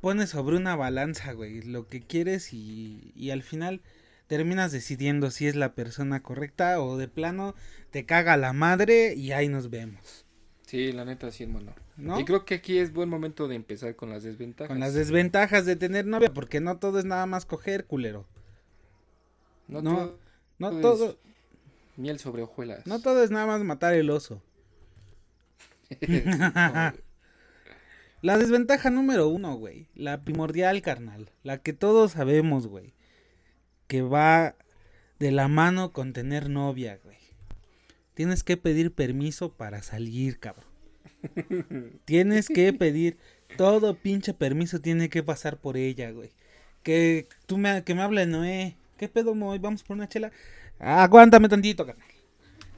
pones 0.01 0.29
sobre 0.31 0.57
una 0.57 0.75
balanza, 0.75 1.31
güey, 1.33 1.61
lo 1.61 1.87
que 1.87 2.01
quieres 2.01 2.53
y, 2.53 3.13
y 3.15 3.29
al 3.31 3.41
final 3.43 3.81
terminas 4.27 4.71
decidiendo 4.71 5.31
si 5.31 5.47
es 5.47 5.55
la 5.55 5.75
persona 5.75 6.21
correcta 6.23 6.81
o 6.81 6.97
de 6.97 7.07
plano 7.07 7.55
te 7.91 8.05
caga 8.05 8.35
la 8.35 8.51
madre 8.53 9.13
y 9.15 9.31
ahí 9.31 9.47
nos 9.47 9.69
vemos, 9.69 10.25
Sí, 10.65 10.91
la 10.91 11.05
neta 11.05 11.29
sí, 11.29 11.43
hermano. 11.43 11.73
¿no? 11.97 12.19
Y 12.19 12.25
creo 12.25 12.43
que 12.45 12.55
aquí 12.55 12.79
es 12.79 12.91
buen 12.93 13.07
momento 13.07 13.47
de 13.47 13.55
empezar 13.55 13.95
con 13.95 14.09
las 14.09 14.23
desventajas. 14.23 14.69
Con 14.69 14.79
las 14.79 14.95
desventajas 14.95 15.65
de 15.67 15.75
tener 15.75 16.07
novia, 16.07 16.33
porque 16.33 16.59
no 16.61 16.79
todo 16.79 16.97
es 16.97 17.05
nada 17.05 17.27
más 17.27 17.45
coger, 17.45 17.85
culero. 17.85 18.25
No, 19.81 19.81
no, 19.81 19.91
todo 19.91 20.17
No 20.59 20.81
todo, 20.81 21.19
miel 21.97 22.19
sobre 22.19 22.43
hojuelas. 22.43 22.85
no 22.85 23.01
todo 23.01 23.23
es 23.23 23.31
nada 23.31 23.45
más 23.45 23.63
matar 23.63 23.93
el 23.93 24.09
oso. 24.09 24.41
La 28.21 28.37
desventaja 28.37 28.89
número 28.89 29.27
uno, 29.27 29.55
güey. 29.55 29.89
La 29.95 30.23
primordial, 30.23 30.81
carnal. 30.81 31.29
La 31.43 31.57
que 31.57 31.73
todos 31.73 32.13
sabemos, 32.13 32.67
güey. 32.67 32.93
Que 33.87 34.01
va 34.01 34.55
de 35.19 35.31
la 35.31 35.49
mano 35.49 35.91
con 35.91 36.13
tener 36.13 36.49
novia, 36.49 36.99
güey. 37.03 37.17
Tienes 38.13 38.43
que 38.43 38.55
pedir 38.55 38.93
permiso 38.93 39.51
para 39.53 39.81
salir, 39.83 40.39
cabrón. 40.39 40.69
Tienes 42.05 42.47
que 42.47 42.71
pedir 42.71 43.17
todo 43.57 43.95
pinche 43.95 44.33
permiso 44.33 44.79
tiene 44.79 45.09
que 45.09 45.21
pasar 45.21 45.57
por 45.57 45.77
ella, 45.77 46.11
güey. 46.11 46.31
Que 46.81 47.27
tú 47.45 47.57
me 47.57 47.83
que 47.83 47.93
me 47.93 48.03
hable 48.03 48.25
Noé. 48.25 48.77
¿Qué 48.97 49.07
pedo, 49.07 49.35
Moy? 49.35 49.59
Vamos 49.59 49.83
por 49.83 49.95
una 49.95 50.07
chela. 50.07 50.31
aguántame 50.79 51.49
tantito, 51.49 51.85
carnal. 51.85 52.07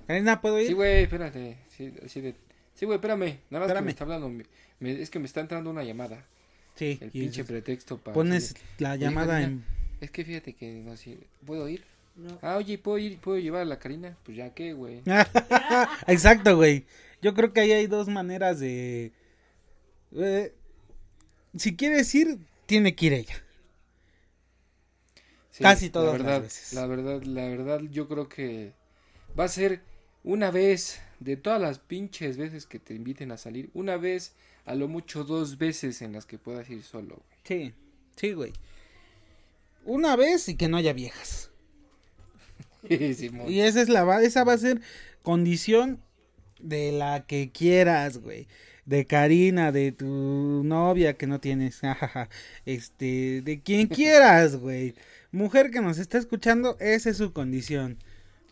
Karina, 0.07 0.39
¿puedo 0.39 0.59
ir? 0.59 0.67
Sí, 0.67 0.73
güey, 0.73 1.03
espérate. 1.03 1.57
Sí, 1.75 1.89
de... 1.89 2.35
sí, 2.75 2.85
güey, 2.85 2.95
espérame. 2.97 3.39
Nada 3.49 3.65
más 3.65 3.75
que 3.75 3.81
me 3.81 3.91
está 3.91 4.03
hablando. 4.03 4.31
es 4.79 5.09
que 5.09 5.19
me 5.19 5.25
está 5.25 5.41
entrando 5.41 5.69
una 5.69 5.83
llamada. 5.83 6.23
Sí. 6.75 6.97
El 7.01 7.11
pinche 7.11 7.43
pretexto 7.43 7.97
para. 7.97 8.13
Pones 8.13 8.55
la 8.77 8.95
llamada 8.95 9.41
en. 9.41 9.63
Es 10.01 10.11
que 10.11 10.23
fíjate 10.23 10.53
que 10.53 10.71
no 10.71 10.95
sé. 10.97 11.17
¿Puedo 11.45 11.67
ir? 11.69 11.83
No. 12.15 12.37
Ah, 12.41 12.57
oye, 12.57 12.77
¿puedo 12.77 12.97
ir? 12.97 13.17
¿Puedo 13.17 13.39
llevar 13.39 13.61
a 13.61 13.65
la 13.65 13.79
Karina? 13.79 14.15
Pues 14.23 14.37
ya 14.37 14.53
qué, 14.53 14.73
güey. 14.73 15.01
Exacto, 16.07 16.55
güey. 16.55 16.85
Yo 17.21 17.33
creo 17.33 17.51
que 17.53 17.61
ahí 17.61 17.71
hay 17.71 17.87
dos 17.87 18.07
maneras 18.07 18.59
de. 18.59 19.11
Eh, 20.15 20.53
si 21.57 21.75
quieres 21.75 22.13
ir, 22.13 22.37
tiene 22.65 22.95
que 22.95 23.05
ir 23.07 23.13
ella. 23.13 23.44
Casi 25.59 25.89
todas 25.89 26.19
las 26.21 26.41
veces. 26.41 26.73
La 26.73 26.85
verdad, 26.87 27.23
la 27.23 27.47
verdad, 27.47 27.81
yo 27.91 28.07
creo 28.07 28.27
que 28.27 28.73
va 29.37 29.45
a 29.45 29.49
ser 29.49 29.81
una 30.23 30.51
vez 30.51 30.99
de 31.19 31.37
todas 31.37 31.61
las 31.61 31.79
pinches 31.79 32.37
veces 32.37 32.65
que 32.65 32.79
te 32.79 32.93
inviten 32.93 33.31
a 33.31 33.37
salir, 33.37 33.69
una 33.73 33.97
vez, 33.97 34.33
a 34.65 34.75
lo 34.75 34.87
mucho 34.87 35.23
dos 35.23 35.57
veces 35.57 36.01
en 36.01 36.13
las 36.13 36.25
que 36.25 36.37
puedas 36.37 36.69
ir 36.69 36.83
solo, 36.83 37.15
güey. 37.15 37.39
Sí, 37.43 37.73
sí, 38.15 38.33
güey. 38.33 38.53
Una 39.85 40.15
vez 40.15 40.49
y 40.49 40.55
que 40.55 40.67
no 40.67 40.77
haya 40.77 40.93
viejas. 40.93 41.51
y 42.89 43.59
esa 43.59 43.81
es 43.81 43.89
la 43.89 44.21
esa 44.21 44.43
va 44.43 44.53
a 44.53 44.57
ser 44.57 44.81
condición 45.23 46.01
de 46.59 46.91
la 46.91 47.25
que 47.25 47.51
quieras, 47.51 48.17
güey 48.17 48.47
de 48.85 49.05
Karina, 49.05 49.71
de 49.71 49.91
tu 49.91 50.05
novia 50.63 51.17
que 51.17 51.27
no 51.27 51.39
tienes, 51.39 51.81
este, 52.65 53.41
de 53.41 53.61
quien 53.61 53.87
quieras, 53.87 54.55
güey. 54.57 54.93
Mujer 55.35 55.69
que 55.69 55.81
nos 55.81 55.97
está 55.97 56.17
escuchando, 56.17 56.77
esa 56.79 57.09
es 57.09 57.17
su 57.17 57.33
condición. 57.33 57.97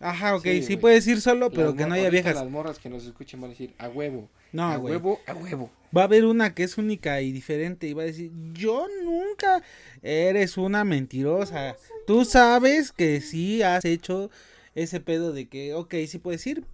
Ajá, 0.02 0.36
ok, 0.36 0.46
sí, 0.62 0.76
puedes 0.76 1.08
ir 1.08 1.22
solo, 1.22 1.50
pero 1.50 1.74
que 1.76 1.86
no 1.86 1.94
haya 1.94 2.10
viejas. 2.10 2.36
Las 2.36 2.50
morras 2.50 2.78
que 2.78 2.90
nos 2.90 3.06
escuchen 3.06 3.40
van 3.40 3.52
a 3.52 3.54
decir, 3.54 3.74
a 3.78 3.88
huevo. 3.88 4.30
No, 4.52 4.64
a 4.66 4.78
huevo, 4.78 5.22
a 5.26 5.34
huevo. 5.34 5.72
Va 5.96 6.02
a 6.02 6.06
haber 6.06 6.26
una 6.26 6.54
que 6.54 6.64
es 6.64 6.78
única 6.78 7.22
y 7.22 7.32
diferente 7.32 7.88
y 7.88 7.94
va 7.94 8.04
a 8.04 8.08
decir, 8.08 8.32
yo 8.52 8.88
nunca 9.02 9.64
eres 10.02 10.58
una 10.58 10.84
mentirosa. 10.84 11.78
Tú 12.06 12.26
sabes 12.26 12.92
que 12.92 13.22
sí 13.22 13.64
has 13.64 13.86
hecho 13.86 14.30
ese 14.76 15.00
pedo 15.00 15.32
de 15.32 15.48
que, 15.48 15.74
ok, 15.74 15.96
sí 16.06 16.20
puedes 16.20 16.46
ir, 16.46 16.66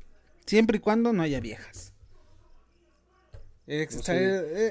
siempre 0.48 0.78
y 0.78 0.80
cuando 0.80 1.14
no 1.14 1.22
haya 1.22 1.40
viejas. 1.40 1.89
E, 3.72 3.88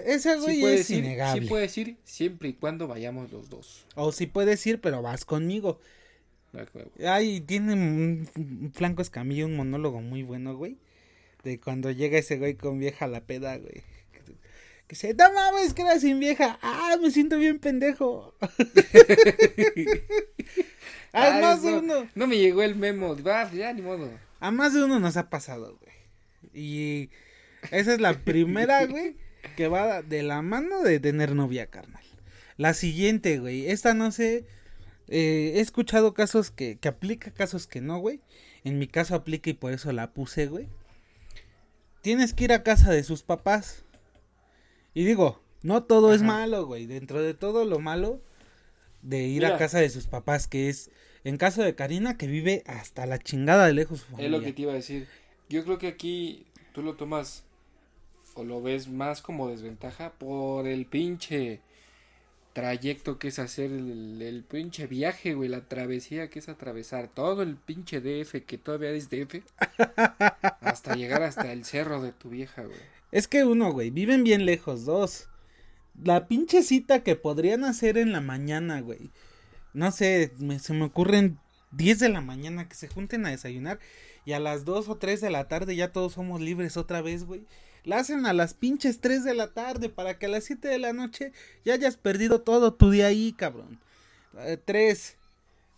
ese 0.07 0.37
güey 0.39 0.65
es 0.65 0.91
innegable. 0.91 1.43
Sí 1.43 1.49
puedes 1.49 1.79
ir 1.79 1.97
siempre 2.03 2.49
y 2.49 2.55
cuando 2.55 2.89
vayamos 2.89 3.31
los 3.31 3.49
dos. 3.49 3.87
O 3.95 4.11
sí 4.11 4.27
puedes 4.27 4.67
ir, 4.67 4.81
pero 4.81 5.03
vas 5.03 5.25
conmigo. 5.25 5.79
Ay, 7.07 7.41
tiene 7.41 7.75
un 7.75 8.73
flanco 8.75 9.01
escamillo, 9.01 9.47
un 9.47 9.55
monólogo 9.55 10.01
muy 10.01 10.25
bueno, 10.25 10.57
güey. 10.57 10.79
De 11.45 11.61
cuando 11.61 11.93
llega 11.93 12.19
ese 12.19 12.39
güey 12.39 12.57
con 12.57 12.81
vieja 12.81 13.05
a 13.05 13.09
la 13.09 13.21
peda, 13.21 13.57
güey. 13.57 13.85
Que 14.89 14.97
se, 14.97 15.15
no 15.15 15.33
mames, 15.33 15.75
que 15.75 15.83
era 15.83 16.01
sin 16.01 16.19
vieja. 16.19 16.59
Ah, 16.61 16.97
me 17.01 17.13
siento 17.13 17.39
bien 17.39 17.61
pendejo. 17.61 18.35
Ay, 21.13 21.41
más 21.41 21.63
de 21.63 21.75
uno. 21.75 22.09
No 22.17 22.27
me 22.27 22.39
llegó 22.39 22.63
el 22.63 22.75
memo. 22.75 23.15
Va, 23.23 23.49
ya 23.53 23.73
ni 23.73 23.83
modo. 23.83 24.11
A 24.41 24.51
más 24.51 24.75
de 24.75 24.83
uno 24.83 24.99
nos 24.99 25.17
ha 25.17 25.31
pasado, 25.31 25.79
güey. 25.79 25.93
Y 26.53 27.11
esa 27.71 27.95
es 27.95 28.01
la 28.01 28.15
primera, 28.15 28.87
güey, 28.87 29.17
que 29.57 29.69
va 29.69 30.03
de 30.03 30.23
la 30.23 30.43
mano 30.43 30.83
de 30.83 31.01
tener 31.01 31.35
novia, 31.35 31.67
carnal. 31.67 32.03
La 32.57 32.75
siguiente, 32.75 33.39
güey, 33.39 33.71
esta 33.71 33.95
no 33.95 34.11
sé, 34.11 34.45
eh, 35.09 35.55
he 35.57 35.61
escuchado 35.61 36.15
casos 36.15 36.51
que, 36.51 36.79
que 36.79 36.89
aplica, 36.89 37.31
casos 37.31 37.67
que 37.67 37.81
no, 37.81 37.99
güey. 37.99 38.21
En 38.65 38.79
mi 38.79 38.87
caso 38.87 39.15
aplica 39.15 39.51
y 39.51 39.55
por 39.55 39.73
eso 39.73 39.93
la 39.93 40.13
puse, 40.13 40.47
güey. 40.47 40.69
Tienes 42.03 42.35
que 42.35 42.45
ir 42.45 42.53
a 42.53 42.63
casa 42.63 42.91
de 42.91 43.03
sus 43.05 43.23
papás. 43.23 43.85
Y 44.95 45.05
digo, 45.05 45.43
no 45.63 45.85
todo 45.85 46.13
es 46.13 46.23
malo, 46.23 46.67
güey. 46.67 46.87
Dentro 46.87 47.23
de 47.23 47.35
todo 47.35 47.65
lo 47.65 47.79
malo 47.79 48.21
de 49.03 49.25
ir 49.25 49.47
a 49.47 49.57
casa 49.57 49.79
de 49.79 49.91
sus 49.91 50.07
papás, 50.07 50.49
que 50.49 50.69
es, 50.69 50.91
en 51.25 51.37
caso 51.37 51.63
de 51.63 51.75
Karina, 51.75 52.17
que 52.17 52.27
vive 52.27 52.63
hasta 52.67 53.07
la 53.07 53.19
chingada 53.19 53.67
de 53.67 53.75
lejos. 53.75 54.07
Es 54.19 54.31
lo 54.31 54.41
que 54.41 54.53
te 54.53 54.63
iba 54.63 54.73
a 54.73 54.77
decir. 54.77 55.07
Yo 55.49 55.65
creo 55.65 55.79
que 55.79 55.89
aquí 55.89 56.47
tú 56.73 56.83
lo 56.83 56.95
tomas 56.97 57.45
o 58.39 58.45
lo 58.45 58.63
ves 58.63 58.89
más 58.89 59.21
como 59.21 59.49
desventaja 59.49 60.13
por 60.13 60.67
el 60.67 60.87
pinche 60.87 61.61
trayecto 62.53 63.19
que 63.19 63.29
es 63.29 63.39
hacer 63.39 63.71
el, 63.71 64.45
pinche 64.49 64.87
viaje, 64.87 65.35
güey, 65.35 65.49
la 65.49 65.69
travesía 65.69 66.29
que 66.31 66.39
es 66.39 66.49
atravesar 66.49 67.09
todo 67.09 67.43
el 67.43 67.57
pinche 67.57 68.01
DF 68.01 68.45
que 68.47 68.59
todavía 68.59 68.91
es 68.91 69.11
DF 69.11 69.43
hasta 70.61 70.95
llegar 70.95 71.23
hasta 71.23 71.53
el 71.53 71.65
cerro 71.65 72.01
de 72.01 72.13
tu 72.13 72.31
vieja, 72.31 72.63
güey. 72.63 72.81
Es 73.11 73.29
que 73.29 73.45
uno, 73.45 73.73
güey, 73.73 73.91
viven 73.91 74.25
bien 74.25 74.45
lejos, 74.45 74.85
dos. 74.85 75.29
La 76.03 76.29
pinche 76.29 76.63
cita 76.63 77.03
que 77.03 77.17
podrían 77.17 77.65
hacer 77.65 77.99
en 77.99 78.13
la 78.13 78.21
mañana, 78.21 78.81
güey. 78.81 79.11
No 79.73 79.91
sé, 79.91 80.33
se 80.61 80.73
me 80.75 80.85
ocurren 80.85 81.39
10 81.73 81.99
de 81.99 82.09
la 82.09 82.21
mañana 82.21 82.69
que 82.69 82.75
se 82.75 82.89
junten 82.89 83.27
a 83.27 83.31
desayunar 83.31 83.79
y 84.25 84.33
a 84.33 84.41
las 84.41 84.65
2 84.65 84.89
o 84.89 84.97
3 84.97 85.21
de 85.21 85.31
la 85.31 85.49
tarde 85.49 85.77
ya 85.77 85.93
todos 85.93 86.15
somos 86.15 86.41
libres 86.41 86.77
otra 86.77 87.03
vez, 87.03 87.25
güey. 87.25 87.43
La 87.89 88.01
hacen 88.01 88.27
a 88.27 88.35
las 88.35 88.53
pinches 88.53 89.01
3 89.01 89.25
de 89.25 89.33
la 89.33 89.55
tarde 89.55 89.89
para 89.89 90.19
que 90.19 90.27
a 90.27 90.29
las 90.29 90.45
7 90.45 90.69
de 90.69 90.79
la 90.79 90.93
noche 90.93 91.33
ya 91.65 91.73
hayas 91.73 91.97
perdido 91.97 92.43
todo 92.43 92.75
tu 92.75 92.91
día 92.91 93.07
ahí, 93.07 93.33
cabrón. 93.33 93.81
3. 94.67 95.09
Eh, 95.11 95.17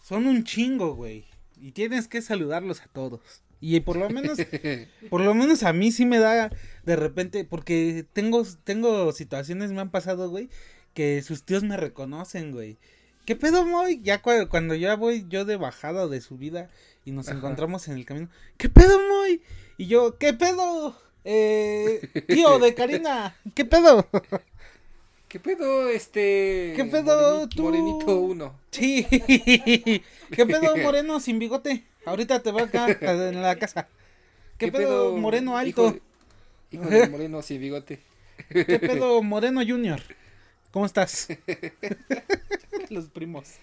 son 0.02 0.26
un 0.26 0.42
chingo, 0.42 0.96
güey. 0.96 1.24
Y 1.62 1.70
tienes 1.70 2.08
que 2.08 2.20
saludarlos 2.20 2.80
a 2.80 2.88
todos. 2.88 3.20
Y 3.60 3.78
por 3.78 3.94
lo 3.94 4.10
menos, 4.10 4.38
por 5.08 5.20
lo 5.20 5.34
menos 5.34 5.62
a 5.62 5.72
mí 5.72 5.92
sí 5.92 6.04
me 6.04 6.18
da 6.18 6.50
de 6.84 6.96
repente, 6.96 7.44
porque 7.44 8.04
tengo, 8.12 8.44
tengo 8.64 9.12
situaciones, 9.12 9.70
me 9.70 9.80
han 9.80 9.92
pasado, 9.92 10.30
güey, 10.30 10.48
que 10.94 11.22
sus 11.22 11.44
tíos 11.44 11.62
me 11.62 11.76
reconocen, 11.76 12.50
güey. 12.50 12.76
¿Qué 13.24 13.36
pedo, 13.36 13.64
Moy? 13.64 14.00
Ya 14.02 14.20
cuando, 14.20 14.74
ya 14.74 14.96
voy 14.96 15.26
yo 15.28 15.44
de 15.44 15.56
bajada 15.56 16.02
o 16.02 16.08
de 16.08 16.20
subida 16.20 16.70
y 17.04 17.12
nos 17.12 17.28
encontramos 17.28 17.86
en 17.86 17.94
el 17.94 18.04
camino. 18.04 18.28
¿Qué 18.56 18.68
pedo, 18.68 18.98
Moy? 18.98 19.42
Y 19.78 19.86
yo, 19.86 20.18
¿qué 20.18 20.34
pedo? 20.34 20.96
Eh, 21.24 22.24
tío 22.28 22.58
de 22.58 22.74
Karina, 22.74 23.36
¿qué 23.54 23.64
pedo? 23.64 24.06
¿Qué 25.28 25.38
pedo, 25.38 25.88
este? 25.88 26.72
¿Qué 26.74 26.84
pedo 26.90 27.48
tú? 27.48 27.62
Morenito 27.62 28.18
uno. 28.18 28.58
Sí. 28.70 29.06
¿Qué 30.30 30.46
pedo, 30.46 30.76
moreno 30.78 31.20
sin 31.20 31.38
bigote? 31.38 31.84
Ahorita 32.04 32.42
te 32.42 32.50
va 32.50 32.62
acá 32.62 32.88
en 33.00 33.42
la 33.42 33.56
casa. 33.56 33.88
¿Qué, 34.58 34.72
pedo, 34.72 35.16
moreno 35.16 35.56
alto? 35.56 35.98
Hijo, 36.70 36.84
de 36.86 37.08
moreno 37.08 37.42
sin 37.42 37.60
bigote. 37.60 38.00
¿Qué 38.48 38.78
pedo, 38.80 39.22
moreno 39.22 39.60
junior? 39.64 40.00
¿Cómo 40.72 40.86
estás? 40.86 41.28
Los 42.88 43.08
primos. 43.08 43.54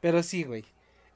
Pero 0.00 0.22
sí, 0.22 0.44
güey. 0.44 0.64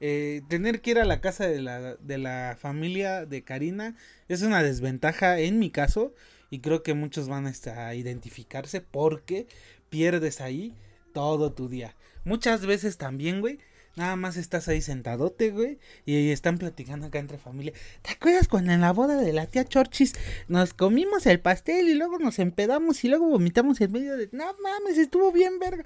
Eh, 0.01 0.41
tener 0.47 0.81
que 0.81 0.91
ir 0.91 0.99
a 0.99 1.05
la 1.05 1.19
casa 1.19 1.47
de 1.47 1.61
la, 1.61 1.95
de 1.95 2.17
la 2.17 2.57
familia 2.59 3.25
de 3.25 3.43
Karina 3.43 3.97
es 4.27 4.41
una 4.41 4.63
desventaja 4.63 5.39
en 5.39 5.59
mi 5.59 5.71
caso 5.71 6.13
y 6.49 6.59
creo 6.59 6.83
que 6.83 6.93
muchos 6.93 7.27
van 7.27 7.47
a 7.47 7.95
identificarse 7.95 8.81
porque 8.81 9.47
pierdes 9.89 10.41
ahí 10.41 10.73
todo 11.13 11.51
tu 11.51 11.67
día. 11.69 11.95
Muchas 12.23 12.65
veces 12.65 12.97
también, 12.97 13.41
güey, 13.41 13.59
nada 13.95 14.15
más 14.15 14.37
estás 14.37 14.67
ahí 14.67 14.81
sentadote, 14.81 15.51
güey, 15.51 15.79
y 16.05 16.29
están 16.29 16.57
platicando 16.57 17.07
acá 17.07 17.19
entre 17.19 17.37
familia. 17.37 17.73
¿Te 18.01 18.11
acuerdas 18.11 18.47
cuando 18.47 18.71
en 18.71 18.81
la 18.81 18.93
boda 18.93 19.17
de 19.17 19.33
la 19.33 19.47
tía 19.47 19.65
Chorchis 19.65 20.13
nos 20.47 20.73
comimos 20.73 21.25
el 21.25 21.39
pastel 21.39 21.89
y 21.89 21.95
luego 21.95 22.19
nos 22.19 22.39
empedamos 22.39 23.03
y 23.03 23.09
luego 23.09 23.27
vomitamos 23.27 23.81
en 23.81 23.91
medio 23.91 24.17
de... 24.17 24.29
No 24.31 24.45
mames, 24.61 24.97
estuvo 24.97 25.31
bien 25.31 25.59
verga. 25.59 25.83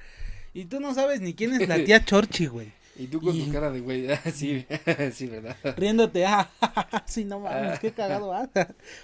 Y 0.54 0.66
tú 0.66 0.80
no 0.80 0.94
sabes 0.94 1.22
ni 1.22 1.34
quién 1.34 1.54
es 1.60 1.68
la 1.68 1.84
tía 1.84 2.06
Chorchi, 2.06 2.46
güey. 2.46 2.72
Y 2.96 3.08
tú 3.08 3.20
con 3.20 3.38
tu 3.38 3.52
cara 3.52 3.72
de 3.72 3.80
güey, 3.80 4.12
ah, 4.12 4.22
sí, 4.32 4.66
sí, 5.14 5.28
¿verdad? 5.28 5.56
Riéndote, 5.78 6.26
ah, 6.26 6.50
sí, 7.08 7.26
no 7.26 7.40
mames, 7.40 7.80
qué 7.80 7.92
cagado, 7.92 8.34
ah. 8.34 8.48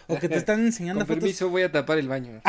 O 0.07 0.19
que 0.19 0.29
te 0.29 0.37
están 0.37 0.59
enseñando 0.59 1.05
con 1.05 1.17
permiso, 1.17 1.49
voy 1.49 1.63
a 1.63 1.71
tapar 1.71 1.97
el 1.97 2.07
baño. 2.07 2.39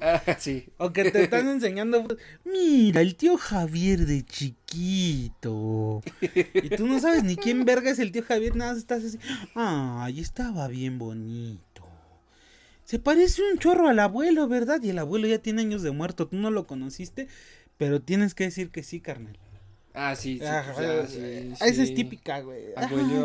ah, 0.00 0.22
sí. 0.38 0.68
O 0.78 0.92
que 0.92 1.10
te 1.10 1.22
están 1.22 1.48
enseñando, 1.48 2.04
mira, 2.44 3.00
el 3.00 3.14
tío 3.14 3.36
Javier 3.36 4.06
de 4.06 4.24
chiquito. 4.24 6.02
Y 6.20 6.70
tú 6.70 6.86
no 6.88 6.98
sabes 6.98 7.22
ni 7.22 7.36
quién 7.36 7.64
verga 7.64 7.90
es 7.90 8.00
el 8.00 8.10
tío 8.10 8.24
Javier, 8.24 8.56
nada, 8.56 8.76
estás 8.76 9.04
así, 9.04 9.18
ay, 9.54 10.18
estaba 10.18 10.66
bien 10.66 10.98
bonito. 10.98 11.74
Se 12.84 12.98
parece 12.98 13.40
un 13.50 13.58
chorro 13.58 13.88
al 13.88 13.98
abuelo, 13.98 14.46
¿verdad? 14.46 14.82
Y 14.82 14.90
el 14.90 14.98
abuelo 14.98 15.26
ya 15.26 15.38
tiene 15.38 15.62
años 15.62 15.82
de 15.82 15.90
muerto, 15.90 16.28
tú 16.28 16.36
no 16.36 16.50
lo 16.50 16.66
conociste, 16.66 17.28
pero 17.76 18.00
tienes 18.00 18.34
que 18.34 18.44
decir 18.44 18.70
que 18.70 18.82
sí, 18.82 19.00
carnal. 19.00 19.38
Ah, 19.94 20.16
sí, 20.16 20.38
sí, 20.38 20.44
ah, 20.44 20.72
pues, 20.74 21.10
sí, 21.10 21.54
Esa 21.60 21.82
es 21.82 21.94
típica, 21.94 22.40
güey. 22.40 22.64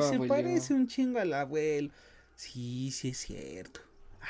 se 0.10 0.20
parece 0.28 0.74
un 0.74 0.88
chingo 0.88 1.20
al 1.20 1.34
abuelo. 1.34 1.92
Sí, 2.36 2.92
sí 2.92 3.10
es 3.10 3.18
cierto. 3.18 3.82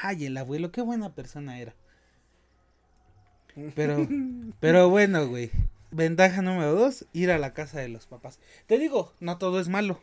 Ay, 0.01 0.25
el 0.25 0.37
abuelo, 0.37 0.71
qué 0.71 0.81
buena 0.81 1.13
persona 1.13 1.59
era. 1.59 1.75
Pero, 3.75 4.07
pero 4.59 4.89
bueno, 4.89 5.27
güey. 5.27 5.51
Ventaja 5.91 6.41
número 6.41 6.73
dos, 6.75 7.05
ir 7.13 7.31
a 7.31 7.39
la 7.39 7.53
casa 7.53 7.79
de 7.79 7.89
los 7.89 8.05
papás. 8.05 8.39
Te 8.67 8.77
digo, 8.77 9.13
no 9.19 9.37
todo 9.37 9.59
es 9.59 9.67
malo. 9.67 9.99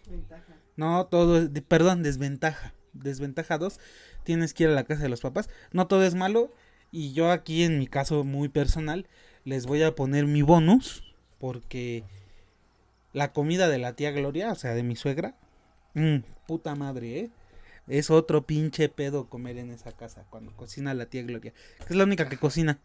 No 0.77 1.07
todo 1.07 1.39
es, 1.39 1.49
perdón, 1.63 2.03
desventaja. 2.03 2.75
Desventaja 2.93 3.57
dos, 3.57 3.79
tienes 4.25 4.53
que 4.53 4.65
ir 4.65 4.71
a 4.71 4.75
la 4.75 4.85
casa 4.85 5.03
de 5.03 5.09
los 5.09 5.21
papás. 5.21 5.49
No 5.73 5.87
todo 5.87 6.03
es 6.05 6.15
malo. 6.15 6.53
Y 6.91 7.13
yo 7.13 7.31
aquí 7.31 7.63
en 7.63 7.79
mi 7.79 7.87
caso 7.87 8.25
muy 8.25 8.49
personal, 8.49 9.07
les 9.47 9.65
voy 9.65 9.83
a 9.83 9.95
poner 9.95 10.26
mi 10.26 10.43
bonus. 10.43 11.03
Porque 11.38 12.05
la 13.15 13.33
comida 13.33 13.69
de 13.69 13.79
la 13.79 13.95
tía 13.95 14.11
Gloria, 14.11 14.53
o 14.53 14.55
sea, 14.55 14.75
de 14.75 14.83
mi 14.83 14.97
suegra, 14.97 15.35
mmm, 15.95 16.19
puta 16.47 16.75
madre, 16.75 17.19
¿eh? 17.19 17.31
Es 17.88 18.11
otro 18.11 18.43
pinche 18.43 18.88
pedo 18.88 19.29
comer 19.29 19.59
en 19.59 19.71
esa 19.71 19.93
casa 19.93 20.25
cuando 20.29 20.53
cocina 20.53 20.93
la 20.93 21.07
tía 21.07 21.23
Gloria. 21.23 21.53
Que 21.79 21.93
es 21.93 21.97
la 21.97 22.05
única 22.05 22.29
que 22.29 22.37
cocina. 22.37 22.79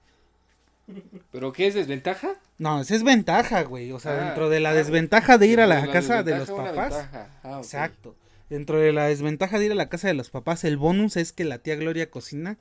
¿Pero 1.31 1.51
qué 1.51 1.67
es 1.67 1.73
desventaja? 1.73 2.35
No, 2.59 2.81
es 2.81 3.03
ventaja, 3.03 3.63
güey. 3.63 3.91
O 3.91 3.99
sea, 3.99 4.11
ah, 4.11 4.25
dentro 4.25 4.49
de 4.49 4.59
la 4.59 4.73
desventaja 4.73 5.37
de 5.37 5.47
ir 5.47 5.59
a 5.59 5.67
la, 5.67 5.87
casa 5.91 6.21
de 6.21 6.37
los 6.37 6.51
papás. 6.51 7.07
Ah, 7.43 7.57
Exacto. 7.57 8.15
Dentro 8.49 8.79
de 8.79 8.91
la 8.91 9.05
desventaja 9.05 9.57
de 9.57 9.65
ir 9.65 9.71
a 9.71 9.75
la 9.75 9.89
casa 9.89 10.09
de 10.09 10.13
los 10.13 10.29
papás, 10.29 10.63
el 10.65 10.77
bonus 10.77 11.17
es 11.17 11.31
que 11.33 11.45
la 11.45 11.57
tía 11.59 11.75
Gloria 11.77 12.11
cocina. 12.11 12.57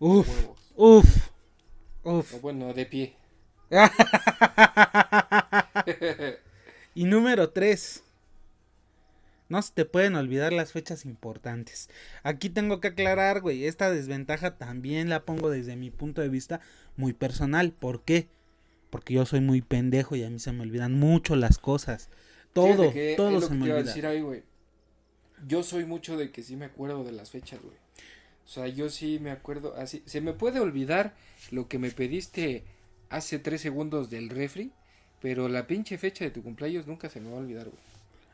Uf. 0.00 0.28
Uf. 0.74 1.33
Uf. 2.04 2.40
bueno, 2.40 2.74
de 2.74 2.86
pie. 2.86 3.16
y 6.94 7.04
número 7.04 7.50
tres. 7.50 8.04
No 9.48 9.60
se 9.60 9.72
te 9.72 9.84
pueden 9.84 10.16
olvidar 10.16 10.52
las 10.52 10.72
fechas 10.72 11.04
importantes. 11.04 11.90
Aquí 12.22 12.48
tengo 12.48 12.80
que 12.80 12.88
aclarar, 12.88 13.40
güey, 13.40 13.66
esta 13.66 13.90
desventaja 13.90 14.56
también 14.56 15.10
la 15.10 15.24
pongo 15.24 15.50
desde 15.50 15.76
mi 15.76 15.90
punto 15.90 16.22
de 16.22 16.28
vista 16.28 16.60
muy 16.96 17.12
personal. 17.12 17.72
¿Por 17.72 18.04
qué? 18.04 18.28
Porque 18.90 19.14
yo 19.14 19.26
soy 19.26 19.40
muy 19.40 19.60
pendejo 19.60 20.16
y 20.16 20.24
a 20.24 20.30
mí 20.30 20.38
se 20.38 20.52
me 20.52 20.62
olvidan 20.62 20.98
mucho 20.98 21.36
las 21.36 21.58
cosas. 21.58 22.08
Todo, 22.52 22.92
todo 23.16 23.40
se 23.40 23.54
me 23.54 23.72
olvida. 23.72 23.92
Yo 25.46 25.62
soy 25.62 25.84
mucho 25.84 26.16
de 26.16 26.30
que 26.30 26.42
sí 26.42 26.56
me 26.56 26.64
acuerdo 26.64 27.04
de 27.04 27.12
las 27.12 27.30
fechas, 27.30 27.60
güey. 27.60 27.76
O 28.44 28.48
sea, 28.48 28.68
yo 28.68 28.90
sí 28.90 29.18
me 29.20 29.30
acuerdo 29.30 29.74
así. 29.76 30.02
Se 30.06 30.20
me 30.20 30.32
puede 30.32 30.60
olvidar 30.60 31.14
lo 31.50 31.68
que 31.68 31.78
me 31.78 31.90
pediste 31.90 32.64
hace 33.08 33.38
tres 33.38 33.60
segundos 33.60 34.10
del 34.10 34.28
refri, 34.28 34.72
pero 35.20 35.48
la 35.48 35.66
pinche 35.66 35.96
fecha 35.98 36.24
de 36.24 36.30
tu 36.30 36.42
cumpleaños 36.42 36.86
nunca 36.86 37.08
se 37.08 37.20
me 37.20 37.30
va 37.30 37.36
a 37.36 37.40
olvidar, 37.40 37.64
güey. 37.66 37.82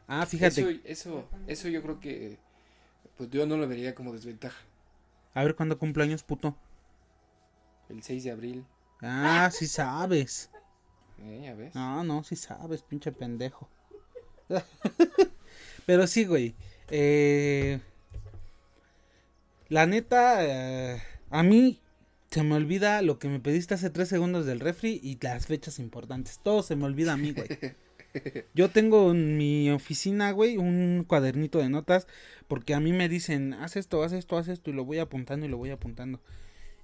Ah, 0.08 0.26
fíjate. 0.26 0.60
Eso, 0.60 0.70
eso, 0.84 1.28
eso 1.46 1.68
yo 1.68 1.82
creo 1.82 2.00
que, 2.00 2.38
pues 3.16 3.30
yo 3.30 3.46
no 3.46 3.56
lo 3.56 3.68
vería 3.68 3.94
como 3.94 4.12
desventaja. 4.12 4.58
A 5.34 5.44
ver, 5.44 5.54
¿cuándo 5.54 5.78
cumpleaños, 5.78 6.24
puto? 6.24 6.56
El 7.88 8.02
6 8.02 8.24
de 8.24 8.30
abril. 8.32 8.64
Ah, 9.00 9.50
sí 9.52 9.66
sabes. 9.66 10.50
Eh, 11.18 11.42
ya 11.44 11.54
ves. 11.54 11.74
No, 11.74 12.02
no, 12.02 12.24
sí 12.24 12.34
sabes, 12.34 12.82
pinche 12.82 13.12
pendejo. 13.12 13.68
Pero 15.86 16.06
sí, 16.06 16.24
güey. 16.24 16.54
Eh, 16.88 17.80
la 19.70 19.86
neta, 19.86 20.44
eh, 20.44 21.00
a 21.30 21.42
mí 21.42 21.80
se 22.30 22.42
me 22.42 22.56
olvida 22.56 23.00
lo 23.02 23.18
que 23.18 23.28
me 23.28 23.40
pediste 23.40 23.74
hace 23.74 23.88
tres 23.88 24.08
segundos 24.08 24.44
del 24.44 24.60
refri 24.60 25.00
y 25.02 25.18
las 25.22 25.46
fechas 25.46 25.78
importantes. 25.78 26.40
Todo 26.42 26.62
se 26.62 26.76
me 26.76 26.84
olvida 26.84 27.14
a 27.14 27.16
mí, 27.16 27.32
güey. 27.32 27.48
Yo 28.54 28.70
tengo 28.70 29.12
en 29.12 29.38
mi 29.38 29.70
oficina, 29.70 30.32
güey, 30.32 30.56
un 30.56 31.04
cuadernito 31.06 31.60
de 31.60 31.68
notas 31.68 32.08
porque 32.48 32.74
a 32.74 32.80
mí 32.80 32.92
me 32.92 33.08
dicen, 33.08 33.54
haz 33.54 33.76
esto, 33.76 34.02
haz 34.02 34.12
esto, 34.12 34.36
haz 34.36 34.48
esto 34.48 34.70
y 34.70 34.72
lo 34.72 34.84
voy 34.84 34.98
apuntando 34.98 35.46
y 35.46 35.48
lo 35.48 35.56
voy 35.56 35.70
apuntando. 35.70 36.20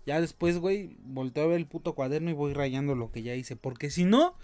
Ya 0.07 0.21
después, 0.21 0.59
güey, 0.59 0.97
volteo 1.03 1.45
a 1.45 1.49
ver 1.49 1.57
el 1.57 1.67
puto 1.67 1.97
cuaderno 1.97 2.31
y 2.31 2.35
voy 2.35 2.53
rayando 2.55 2.95
lo 2.95 3.11
que 3.11 3.23
ya 3.23 3.35
hice. 3.35 3.57
Porque 3.57 3.91
si 3.91 4.05
no, 4.05 4.37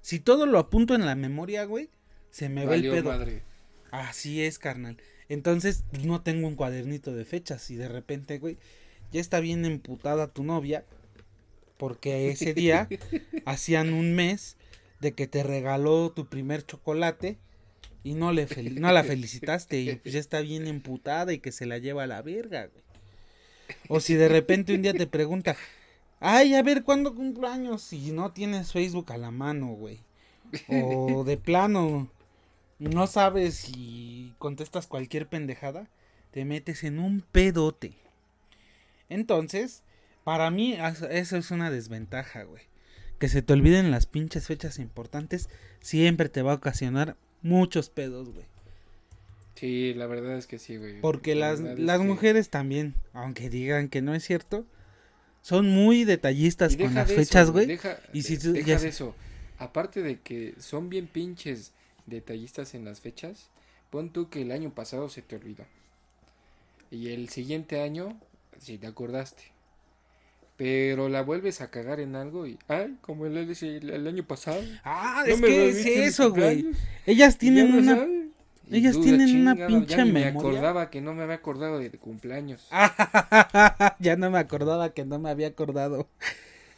si 0.00 0.18
todo 0.18 0.46
lo 0.46 0.58
apunto 0.58 0.96
en 0.96 1.06
la 1.06 1.14
memoria, 1.14 1.64
güey, 1.64 1.90
se 2.30 2.48
me 2.48 2.66
ve 2.66 2.74
el 2.74 2.90
pedo. 2.90 3.16
Así 3.92 4.42
es, 4.42 4.58
carnal. 4.58 4.96
Entonces, 5.28 5.84
pues, 5.90 6.04
no 6.04 6.20
tengo 6.20 6.48
un 6.48 6.56
cuadernito 6.56 7.14
de 7.14 7.24
fechas 7.24 7.70
y 7.70 7.76
de 7.76 7.88
repente, 7.88 8.38
güey, 8.38 8.58
ya 9.12 9.20
está 9.20 9.40
bien 9.40 9.64
emputada 9.64 10.28
tu 10.28 10.44
novia 10.44 10.84
porque 11.76 12.30
ese 12.30 12.54
día 12.54 12.88
hacían 13.46 13.92
un 13.92 14.14
mes 14.14 14.56
de 15.00 15.12
que 15.12 15.26
te 15.26 15.42
regaló 15.42 16.10
tu 16.10 16.26
primer 16.26 16.64
chocolate 16.64 17.38
y 18.02 18.14
no 18.14 18.32
le 18.32 18.46
no 18.72 18.92
la 18.92 19.02
felicitaste 19.02 19.80
y 19.80 19.96
pues 19.96 20.12
ya 20.12 20.20
está 20.20 20.40
bien 20.40 20.66
emputada 20.66 21.32
y 21.32 21.38
que 21.38 21.52
se 21.52 21.66
la 21.66 21.78
lleva 21.78 22.04
a 22.04 22.06
la 22.06 22.22
verga, 22.22 22.66
güey. 22.66 22.84
O 23.88 24.00
si 24.00 24.14
de 24.14 24.28
repente 24.28 24.74
un 24.74 24.82
día 24.82 24.92
te 24.92 25.06
pregunta, 25.06 25.56
ay, 26.20 26.54
a 26.54 26.62
ver, 26.62 26.84
¿cuándo 26.84 27.14
cumplo 27.14 27.48
años? 27.48 27.82
Si 27.82 28.12
no 28.12 28.32
tienes 28.32 28.72
Facebook 28.72 29.10
a 29.12 29.16
la 29.16 29.30
mano, 29.30 29.68
güey. 29.68 30.00
O 30.68 31.24
de 31.24 31.36
plano, 31.36 32.08
no 32.90 33.06
sabes 33.06 33.54
si 33.54 34.34
contestas 34.38 34.86
cualquier 34.86 35.28
pendejada, 35.28 35.88
te 36.30 36.44
metes 36.44 36.84
en 36.84 36.98
un 36.98 37.20
pedote. 37.20 37.94
Entonces, 39.08 39.82
para 40.24 40.50
mí 40.50 40.76
eso 41.10 41.36
es 41.36 41.50
una 41.50 41.70
desventaja, 41.70 42.44
güey 42.44 42.62
que 43.18 43.28
se 43.28 43.42
te 43.42 43.52
olviden 43.52 43.90
las 43.90 44.06
pinches 44.06 44.46
fechas 44.46 44.78
importantes, 44.78 45.48
siempre 45.80 46.28
te 46.28 46.42
va 46.42 46.52
a 46.52 46.56
ocasionar 46.56 47.16
muchos 47.42 47.88
pedos, 47.90 48.30
güey. 48.30 48.46
Sí, 49.54 49.94
la 49.94 50.06
verdad 50.06 50.36
es 50.36 50.46
que 50.46 50.58
sí, 50.58 50.76
güey. 50.76 51.00
Porque 51.00 51.34
las, 51.34 51.60
las 51.60 52.00
mujeres 52.00 52.50
también, 52.50 52.94
aunque 53.12 53.48
digan 53.48 53.88
que 53.88 54.02
no 54.02 54.14
es 54.14 54.24
cierto, 54.24 54.66
son 55.42 55.68
muy 55.68 56.04
detallistas 56.04 56.76
con 56.76 56.94
las 56.94 57.10
fechas, 57.12 57.50
güey. 57.50 57.78
y 58.12 58.22
si 58.22 58.36
deja 58.36 58.78
de 58.78 58.88
eso. 58.88 59.14
Aparte 59.58 60.02
de 60.02 60.18
que 60.20 60.54
son 60.58 60.90
bien 60.90 61.06
pinches 61.06 61.72
detallistas 62.06 62.74
en 62.74 62.84
las 62.84 63.00
fechas, 63.00 63.48
pon 63.90 64.10
tú 64.10 64.28
que 64.28 64.42
el 64.42 64.52
año 64.52 64.70
pasado 64.70 65.08
se 65.08 65.22
te 65.22 65.36
olvidó. 65.36 65.64
Y 66.90 67.08
el 67.08 67.28
siguiente 67.28 67.80
año, 67.80 68.18
si 68.58 68.78
te 68.78 68.86
acordaste. 68.86 69.42
Pero 70.56 71.08
la 71.08 71.22
vuelves 71.22 71.60
a 71.60 71.70
cagar 71.70 71.98
en 71.98 72.14
algo 72.14 72.46
y, 72.46 72.58
ay, 72.68 72.96
como 73.00 73.26
el, 73.26 73.36
el, 73.36 74.06
año 74.06 74.24
pasado. 74.24 74.62
Ah, 74.84 75.24
es 75.26 75.40
que 75.40 75.68
es 75.68 75.86
eso, 75.86 76.30
güey. 76.30 76.70
Ellas 77.06 77.38
tienen 77.38 77.74
una... 77.74 78.06
Ellas 78.70 78.98
tienen 78.98 79.40
una 79.40 79.54
pinche 79.66 79.96
ya 79.96 80.04
memoria. 80.04 80.30
me 80.32 80.38
acordaba 80.38 80.90
que 80.90 81.00
no 81.02 81.12
me 81.12 81.22
había 81.22 81.34
acordado 81.34 81.78
de 81.78 81.90
cumpleaños. 81.90 82.66
ya 83.98 84.16
no 84.16 84.30
me 84.30 84.38
acordaba 84.38 84.94
que 84.94 85.04
no 85.04 85.18
me 85.18 85.28
había 85.28 85.48
acordado. 85.48 86.08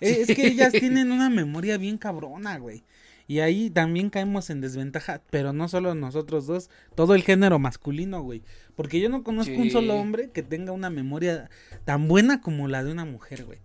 Es 0.00 0.26
que 0.26 0.46
ellas 0.46 0.72
tienen 0.72 1.12
una 1.12 1.30
memoria 1.30 1.78
bien 1.78 1.98
cabrona, 1.98 2.58
güey. 2.58 2.82
Y 3.28 3.40
ahí 3.40 3.70
también 3.70 4.10
caemos 4.10 4.50
en 4.50 4.60
desventaja, 4.60 5.20
pero 5.30 5.52
no 5.52 5.68
solo 5.68 5.94
nosotros 5.94 6.46
dos, 6.46 6.70
todo 6.94 7.14
el 7.14 7.22
género 7.22 7.58
masculino, 7.58 8.22
güey. 8.22 8.42
Porque 8.76 9.00
yo 9.00 9.08
no 9.08 9.24
conozco 9.24 9.54
un 9.54 9.70
solo 9.70 9.96
hombre 9.96 10.30
que 10.30 10.42
tenga 10.42 10.72
una 10.72 10.90
memoria 10.90 11.50
tan 11.84 12.06
buena 12.06 12.40
como 12.40 12.68
la 12.68 12.84
de 12.84 12.92
una 12.92 13.04
mujer, 13.04 13.44
güey. 13.44 13.58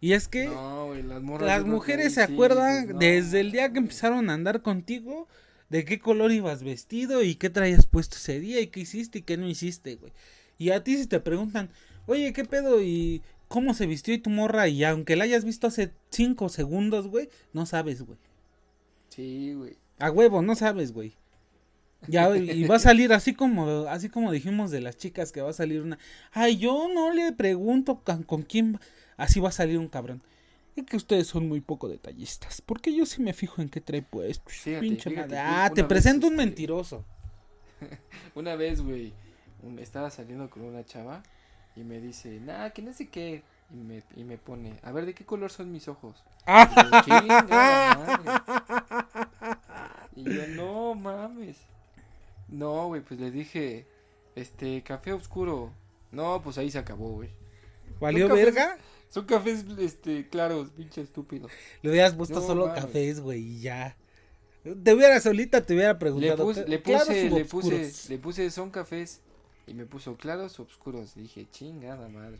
Y 0.00 0.12
es 0.12 0.28
que 0.28 0.48
las, 1.40 1.64
mujeres 1.64 2.14
se 2.14 2.22
acuerdan 2.22 2.98
desde 2.98 3.40
el 3.40 3.50
día 3.50 3.72
que 3.72 3.78
empezaron 3.78 4.30
a 4.30 4.34
andar 4.34 4.62
contigo 4.62 5.26
de 5.70 5.84
qué 5.84 5.98
color 5.98 6.30
ibas 6.30 6.62
vestido 6.62 7.22
y 7.22 7.34
qué 7.34 7.50
traías 7.50 7.86
puesto 7.86 8.16
ese 8.16 8.38
día 8.38 8.60
y 8.60 8.68
qué 8.68 8.80
hiciste 8.80 9.18
y 9.18 9.22
qué 9.22 9.36
no 9.36 9.48
hiciste, 9.48 9.96
güey. 9.96 10.12
Y 10.56 10.70
a 10.70 10.84
ti 10.84 10.96
si 10.96 11.06
te 11.06 11.20
preguntan, 11.20 11.70
oye, 12.06 12.32
¿qué 12.32 12.44
pedo? 12.44 12.80
¿Y 12.82 13.22
cómo 13.48 13.74
se 13.74 13.86
vistió 13.86 14.14
y 14.14 14.18
tu 14.18 14.30
morra? 14.30 14.68
Y 14.68 14.84
aunque 14.84 15.16
la 15.16 15.24
hayas 15.24 15.44
visto 15.44 15.66
hace 15.66 15.92
cinco 16.10 16.48
segundos, 16.48 17.08
güey, 17.08 17.28
no 17.52 17.66
sabes, 17.66 18.02
güey. 18.02 18.18
Sí, 19.18 19.52
güey. 19.52 19.76
A 19.98 20.12
huevo, 20.12 20.42
no 20.42 20.54
sabes, 20.54 20.92
güey. 20.92 21.12
Ya, 22.06 22.36
y 22.36 22.64
va 22.66 22.76
a 22.76 22.78
salir 22.78 23.12
así 23.12 23.34
como, 23.34 23.88
así 23.88 24.08
como 24.08 24.30
dijimos 24.30 24.70
de 24.70 24.80
las 24.80 24.96
chicas 24.96 25.32
que 25.32 25.42
va 25.42 25.50
a 25.50 25.52
salir 25.52 25.82
una. 25.82 25.98
Ay, 26.30 26.56
yo 26.56 26.86
no 26.94 27.12
le 27.12 27.32
pregunto 27.32 28.00
con, 28.04 28.22
con 28.22 28.42
quién. 28.42 28.78
Así 29.16 29.40
va 29.40 29.48
a 29.48 29.52
salir 29.52 29.76
un 29.76 29.88
cabrón. 29.88 30.22
Es 30.76 30.84
que 30.84 30.96
ustedes 30.96 31.26
son 31.26 31.48
muy 31.48 31.60
poco 31.60 31.88
detallistas. 31.88 32.62
Porque 32.62 32.94
yo 32.94 33.06
sí 33.06 33.20
me 33.20 33.32
fijo 33.32 33.60
en 33.60 33.70
qué 33.70 33.80
trae 33.80 34.02
pues. 34.02 34.38
pinche 34.38 35.10
madre. 35.10 35.36
Ah, 35.36 35.72
te 35.74 35.82
presento 35.82 36.28
un 36.28 36.34
este, 36.34 36.46
mentiroso. 36.46 37.04
una 38.36 38.54
vez, 38.54 38.80
güey, 38.80 39.12
estaba 39.80 40.10
saliendo 40.10 40.48
con 40.48 40.62
una 40.62 40.84
chava 40.84 41.24
y 41.74 41.82
me 41.82 42.00
dice, 42.00 42.38
nah, 42.38 42.70
que 42.70 42.82
no 42.82 42.92
sé 42.92 43.08
qué. 43.08 43.42
Y 43.70 43.76
me, 43.76 44.02
y 44.16 44.24
me 44.24 44.38
pone, 44.38 44.80
a 44.82 44.92
ver, 44.92 45.04
¿de 45.04 45.14
qué 45.14 45.26
color 45.26 45.50
son 45.50 45.70
mis 45.70 45.88
ojos? 45.88 46.24
y, 50.16 50.24
yo, 50.24 50.46
no 50.48 50.94
mames. 50.94 51.58
No, 52.48 52.86
güey, 52.86 53.02
pues 53.02 53.20
le 53.20 53.30
dije, 53.30 53.86
este, 54.34 54.82
café 54.82 55.12
oscuro. 55.12 55.70
No, 56.10 56.40
pues 56.42 56.56
ahí 56.56 56.70
se 56.70 56.78
acabó, 56.78 57.10
güey. 57.10 57.28
¿Valió 58.00 58.28
verga? 58.28 58.78
Son 59.10 59.26
cafés, 59.26 59.66
este, 59.78 60.28
claros, 60.28 60.70
pinche 60.70 61.02
estúpido. 61.02 61.48
Le 61.82 61.90
hubieras 61.90 62.14
puesto 62.14 62.40
solo 62.40 62.72
cafés, 62.74 63.20
güey, 63.20 63.40
y 63.40 63.60
ya. 63.60 63.96
Te 64.62 64.94
hubiera 64.94 65.20
solita, 65.20 65.64
te 65.64 65.74
hubiera 65.74 65.98
preguntado. 65.98 66.36
Le, 66.36 66.54
puse, 66.54 66.68
le 66.68 66.78
puse, 66.78 67.30
le 67.30 67.44
puse, 67.44 67.92
le 68.08 68.18
puse, 68.18 68.50
son 68.50 68.70
cafés. 68.70 69.20
Y 69.66 69.74
me 69.74 69.84
puso 69.84 70.16
claros 70.16 70.58
o 70.58 70.62
oscuros. 70.62 71.14
Dije, 71.14 71.46
chingada 71.50 72.08
madre. 72.08 72.38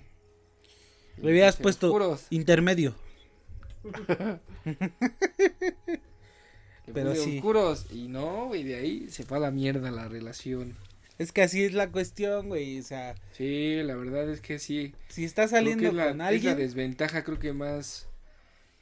Le 1.23 1.33
hubieras 1.33 1.57
puse 1.57 1.63
puesto 1.63 2.19
intermedio. 2.31 2.95
Le 6.87 6.93
pero 6.95 7.11
puse 7.11 7.25
sí. 7.25 7.37
oscuros. 7.39 7.87
Y 7.93 8.09
no, 8.09 8.47
güey, 8.47 8.63
de 8.65 8.77
ahí 8.77 9.09
se 9.11 9.25
fue 9.25 9.37
a 9.39 9.41
la 9.41 9.51
mierda 9.51 9.91
la 9.91 10.09
relación. 10.09 10.77
Es 11.19 11.33
que 11.33 11.43
así 11.43 11.65
es 11.65 11.73
la 11.75 11.91
cuestión, 11.91 12.49
güey. 12.49 12.79
O 12.79 12.83
sea, 12.83 13.15
Sí, 13.33 13.83
la 13.83 13.97
verdad 13.97 14.29
es 14.31 14.41
que 14.41 14.59
sí. 14.59 14.95
si 15.09 15.25
Creo 15.47 15.49
saliendo 15.49 15.93
la, 15.93 16.07
con 16.09 16.13
es 16.13 16.17
la 16.19 16.27
alguien. 16.29 16.57
desventaja, 16.57 17.25
creo 17.25 17.39
que 17.39 17.53
más, 17.53 18.07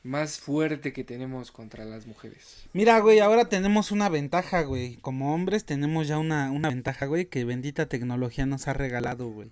más 0.03 0.38
fuerte 0.38 0.92
que 0.92 1.03
tenemos 1.05 1.51
contra 1.51 1.85
las 1.85 2.07
mujeres. 2.07 2.66
Mira, 2.75 2.99
güey, 3.01 3.20
ahora 3.20 3.49
tenemos 3.49 3.90
una 3.90 4.09
ventaja, 4.11 4.62
güey. 4.62 4.96
Como 4.96 5.35
hombres 5.35 5.64
tenemos 5.64 6.09
ya 6.09 6.18
una, 6.18 6.51
una 6.53 6.68
ventaja, 6.68 7.07
güey, 7.07 7.27
que 7.27 7.44
bendita 7.44 7.87
tecnología 7.87 8.44
nos 8.46 8.68
ha 8.68 8.75
regalado, 8.75 9.29
güey. 9.29 9.51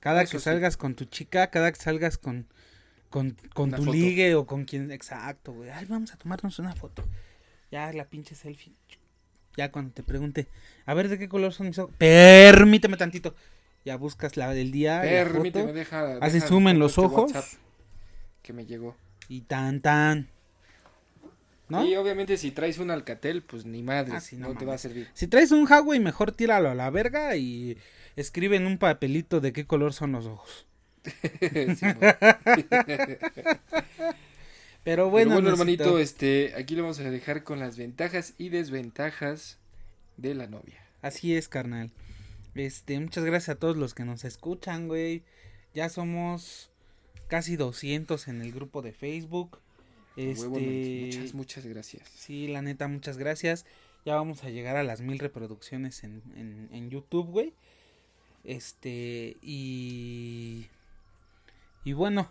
Cada 0.00 0.22
Eso 0.22 0.32
que 0.32 0.38
sí. 0.38 0.44
salgas 0.44 0.76
con 0.76 0.94
tu 0.94 1.04
chica, 1.06 1.50
cada 1.50 1.72
que 1.72 1.80
salgas 1.80 2.18
con, 2.18 2.46
con, 3.10 3.36
con 3.54 3.70
tu 3.70 3.78
foto. 3.78 3.92
ligue 3.92 4.34
o 4.34 4.46
con 4.46 4.64
quien... 4.64 4.90
Exacto, 4.90 5.52
güey. 5.52 5.70
Ay, 5.70 5.86
vamos 5.86 6.12
a 6.12 6.16
tomarnos 6.16 6.58
una 6.58 6.74
foto. 6.74 7.04
Ya, 7.70 7.92
la 7.92 8.04
pinche 8.06 8.34
selfie. 8.34 8.74
Ya 9.56 9.72
cuando 9.72 9.92
te 9.92 10.02
pregunte, 10.04 10.46
a 10.86 10.94
ver, 10.94 11.08
¿de 11.08 11.18
qué 11.18 11.28
color 11.28 11.52
son 11.52 11.66
mis 11.66 11.78
ojos? 11.78 11.92
Permíteme 11.98 12.96
tantito. 12.96 13.34
Ya 13.84 13.96
buscas 13.96 14.36
la 14.36 14.52
del 14.54 14.70
día, 14.70 14.96
la 14.98 15.02
Permíteme, 15.02 15.64
foto, 15.66 15.74
deja. 15.74 16.16
haces 16.18 16.34
deja- 16.34 16.46
zoom 16.48 16.68
en 16.68 16.78
los 16.78 16.92
este 16.92 17.00
ojos. 17.00 17.32
WhatsApp 17.32 17.58
Que 18.42 18.52
me 18.52 18.66
llegó. 18.66 18.96
y 19.28 19.40
tan, 19.42 19.80
tan. 19.80 20.28
¿No? 21.68 21.84
Y 21.84 21.96
obviamente 21.96 22.36
si 22.38 22.50
traes 22.50 22.78
un 22.78 22.90
Alcatel, 22.90 23.42
pues 23.42 23.66
ni 23.66 23.82
madre, 23.82 24.14
Ah, 24.16 24.20
sí, 24.20 24.36
no 24.36 24.48
no, 24.48 24.58
te 24.58 24.64
va 24.64 24.74
a 24.74 24.78
servir. 24.78 25.08
Si 25.12 25.26
traes 25.26 25.50
un 25.52 25.66
Huawei, 25.70 26.00
mejor 26.00 26.32
tíralo 26.32 26.70
a 26.70 26.74
la 26.74 26.88
verga 26.90 27.36
y 27.36 27.76
escribe 28.16 28.56
en 28.56 28.66
un 28.66 28.78
papelito 28.78 29.40
de 29.40 29.52
qué 29.52 29.66
color 29.66 29.92
son 29.92 30.12
los 30.12 30.26
ojos. 30.26 30.66
Pero 31.40 31.76
Pero 34.84 35.10
bueno, 35.10 35.32
bueno, 35.34 35.50
hermanito, 35.50 35.98
este, 35.98 36.54
aquí 36.56 36.74
lo 36.74 36.82
vamos 36.82 36.98
a 37.00 37.10
dejar 37.10 37.42
con 37.44 37.58
las 37.58 37.76
ventajas 37.76 38.32
y 38.38 38.48
desventajas 38.48 39.58
de 40.16 40.34
la 40.34 40.46
novia. 40.46 40.82
así 41.02 41.36
es, 41.36 41.48
carnal. 41.48 41.90
Este, 42.54 42.98
muchas 42.98 43.24
gracias 43.24 43.56
a 43.56 43.58
todos 43.58 43.76
los 43.76 43.92
que 43.94 44.04
nos 44.04 44.24
escuchan, 44.24 44.88
güey. 44.88 45.22
Ya 45.74 45.90
somos 45.90 46.70
casi 47.28 47.56
200 47.56 48.28
en 48.28 48.40
el 48.40 48.52
grupo 48.52 48.80
de 48.80 48.92
Facebook. 48.92 49.60
Este, 50.18 50.48
muchas, 50.48 51.34
muchas 51.34 51.66
gracias. 51.66 52.08
sí, 52.08 52.48
la 52.48 52.60
neta, 52.60 52.88
muchas 52.88 53.18
gracias. 53.18 53.64
Ya 54.04 54.16
vamos 54.16 54.42
a 54.42 54.50
llegar 54.50 54.76
a 54.76 54.82
las 54.82 55.00
mil 55.00 55.18
reproducciones 55.18 56.02
en, 56.02 56.22
en, 56.36 56.68
en 56.72 56.90
YouTube, 56.90 57.28
güey. 57.28 57.52
Este, 58.44 59.36
y. 59.42 60.66
Y 61.84 61.92
bueno, 61.92 62.28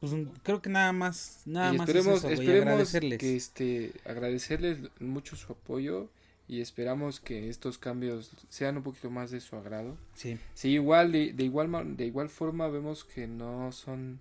pues 0.00 0.12
creo 0.42 0.62
que 0.62 0.70
nada 0.70 0.92
más, 0.92 1.42
nada 1.44 1.74
y 1.74 1.78
más 1.78 1.88
esperemos, 1.88 2.24
es 2.24 2.32
eso, 2.32 2.40
esperemos 2.42 2.68
agradecerles. 2.72 3.18
que 3.18 3.36
este, 3.36 3.92
agradecerles 4.06 4.78
mucho 4.98 5.36
su 5.36 5.52
apoyo 5.52 6.08
y 6.48 6.62
esperamos 6.62 7.20
que 7.20 7.50
estos 7.50 7.76
cambios 7.76 8.30
sean 8.48 8.78
un 8.78 8.82
poquito 8.82 9.10
más 9.10 9.30
de 9.30 9.40
su 9.40 9.56
agrado. 9.56 9.96
Sí, 10.14 10.38
Sí, 10.54 10.70
igual, 10.70 11.12
de, 11.12 11.34
de 11.34 11.44
igual, 11.44 11.96
de 11.96 12.06
igual 12.06 12.30
forma 12.30 12.68
vemos 12.68 13.04
que 13.04 13.26
no 13.26 13.72
son 13.72 14.20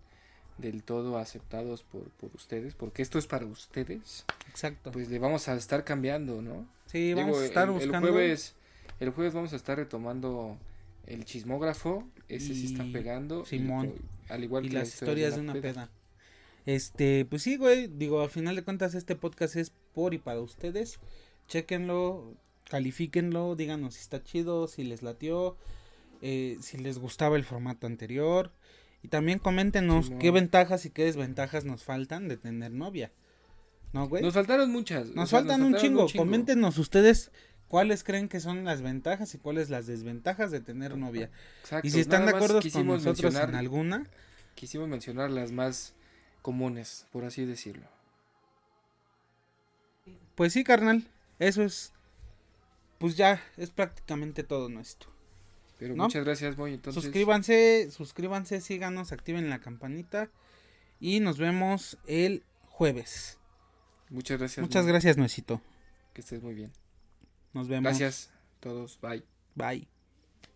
del 0.61 0.83
todo 0.83 1.17
aceptados 1.17 1.83
por, 1.83 2.03
por 2.11 2.31
ustedes, 2.35 2.75
porque 2.75 3.01
esto 3.01 3.17
es 3.19 3.27
para 3.27 3.45
ustedes, 3.45 4.25
exacto. 4.49 4.91
pues 4.91 5.09
le 5.09 5.19
vamos 5.19 5.47
a 5.47 5.55
estar 5.55 5.83
cambiando, 5.83 6.41
¿no? 6.41 6.67
sí, 6.87 7.13
vamos 7.13 7.31
Digo, 7.37 7.39
a 7.43 7.45
estar 7.45 7.67
el, 7.69 7.75
el 7.75 7.79
buscando. 7.81 8.11
jueves, 8.11 8.55
el 8.99 9.09
jueves 9.11 9.33
vamos 9.33 9.53
a 9.53 9.55
estar 9.55 9.77
retomando 9.77 10.57
el 11.07 11.25
chismógrafo, 11.25 12.07
ese 12.27 12.53
sí 12.53 12.65
está 12.67 12.85
pegando. 12.91 13.45
Simón. 13.45 13.93
al 14.29 14.43
igual 14.43 14.65
y 14.65 14.69
que 14.69 14.75
las 14.75 14.89
historias 14.93 15.35
de 15.35 15.41
una 15.41 15.53
peda. 15.53 15.61
peda. 15.61 15.89
Este, 16.65 17.25
pues 17.25 17.41
sí, 17.41 17.57
güey, 17.57 17.87
digo, 17.87 18.21
al 18.21 18.29
final 18.29 18.55
de 18.55 18.63
cuentas 18.63 18.93
este 18.93 19.15
podcast 19.15 19.55
es 19.55 19.71
por 19.93 20.13
y 20.13 20.17
para 20.19 20.39
ustedes. 20.39 20.99
Chequenlo, 21.47 22.35
califíquenlo, 22.69 23.55
díganos 23.55 23.95
si 23.95 24.01
está 24.01 24.21
chido, 24.23 24.67
si 24.67 24.83
les 24.83 25.01
latió, 25.01 25.57
eh, 26.21 26.57
si 26.61 26.77
les 26.77 26.99
gustaba 26.99 27.37
el 27.37 27.43
formato 27.43 27.87
anterior. 27.87 28.51
Y 29.01 29.07
también 29.07 29.39
coméntenos 29.39 30.11
qué 30.19 30.31
ventajas 30.31 30.85
y 30.85 30.89
qué 30.89 31.05
desventajas 31.05 31.65
nos 31.65 31.83
faltan 31.83 32.27
de 32.27 32.37
tener 32.37 32.71
novia. 32.71 33.11
¿No, 33.93 34.07
güey? 34.07 34.21
Nos 34.21 34.33
faltaron 34.33 34.71
muchas. 34.71 35.09
o 35.09 35.13
Nos 35.13 35.29
sea, 35.29 35.39
faltan 35.39 35.63
un 35.63 35.75
chingo. 35.75 36.07
Coméntenos 36.15 36.77
ustedes 36.77 37.31
cuáles 37.67 38.03
creen 38.03 38.27
que 38.27 38.39
son 38.39 38.65
las 38.65 38.81
ventajas 38.81 39.33
y 39.33 39.37
cuáles 39.37 39.69
las 39.69 39.87
desventajas 39.87 40.51
de 40.51 40.59
tener 40.59 40.97
novia. 40.97 41.31
Exacto, 41.61 41.87
Y 41.87 41.91
si 41.91 41.99
están 42.01 42.21
de 42.21 42.33
nada 42.33 42.37
acuerdo 42.37 42.61
con 42.71 42.87
nosotros 42.87 43.35
en 43.35 43.55
alguna, 43.55 44.03
Quisimos 44.59 44.89
mencionar 44.89 45.31
las 45.31 45.53
más 45.53 45.93
comunes, 46.41 47.07
por 47.13 47.23
así 47.23 47.45
decirlo. 47.45 47.87
Pues 50.35 50.51
sí, 50.51 50.65
carnal. 50.65 51.07
Eso 51.39 51.63
es. 51.63 51.93
Pues 52.97 53.15
ya, 53.15 53.41
es 53.55 53.69
prácticamente 53.69 54.43
todo 54.43 54.67
nuestro. 54.67 55.11
Pero 55.79 55.95
¿No? 55.95 56.03
muchas 56.03 56.25
gracias. 56.25 56.55
Entonces, 56.59 57.03
suscríbanse, 57.03 57.89
suscríbanse, 57.89 58.59
síganos, 58.61 59.11
activen 59.13 59.49
la 59.49 59.59
campanita. 59.59 60.29
Y 60.99 61.21
nos 61.21 61.37
vemos 61.37 61.97
el 62.05 62.43
jueves. 62.67 63.39
muchas 64.09 64.37
gracias. 64.37 64.61
Muchas 64.61 64.85
gracias, 64.85 65.17
Nuesito. 65.17 65.61
Que 66.13 66.21
estés 66.21 66.43
muy 66.43 66.53
bien. 66.53 66.73
Nos 67.53 67.69
vemos. 67.69 67.85
Gracias 67.85 68.31
a 68.57 68.59
todos. 68.59 68.99
Bye. 69.01 69.23
Bye. 69.55 69.98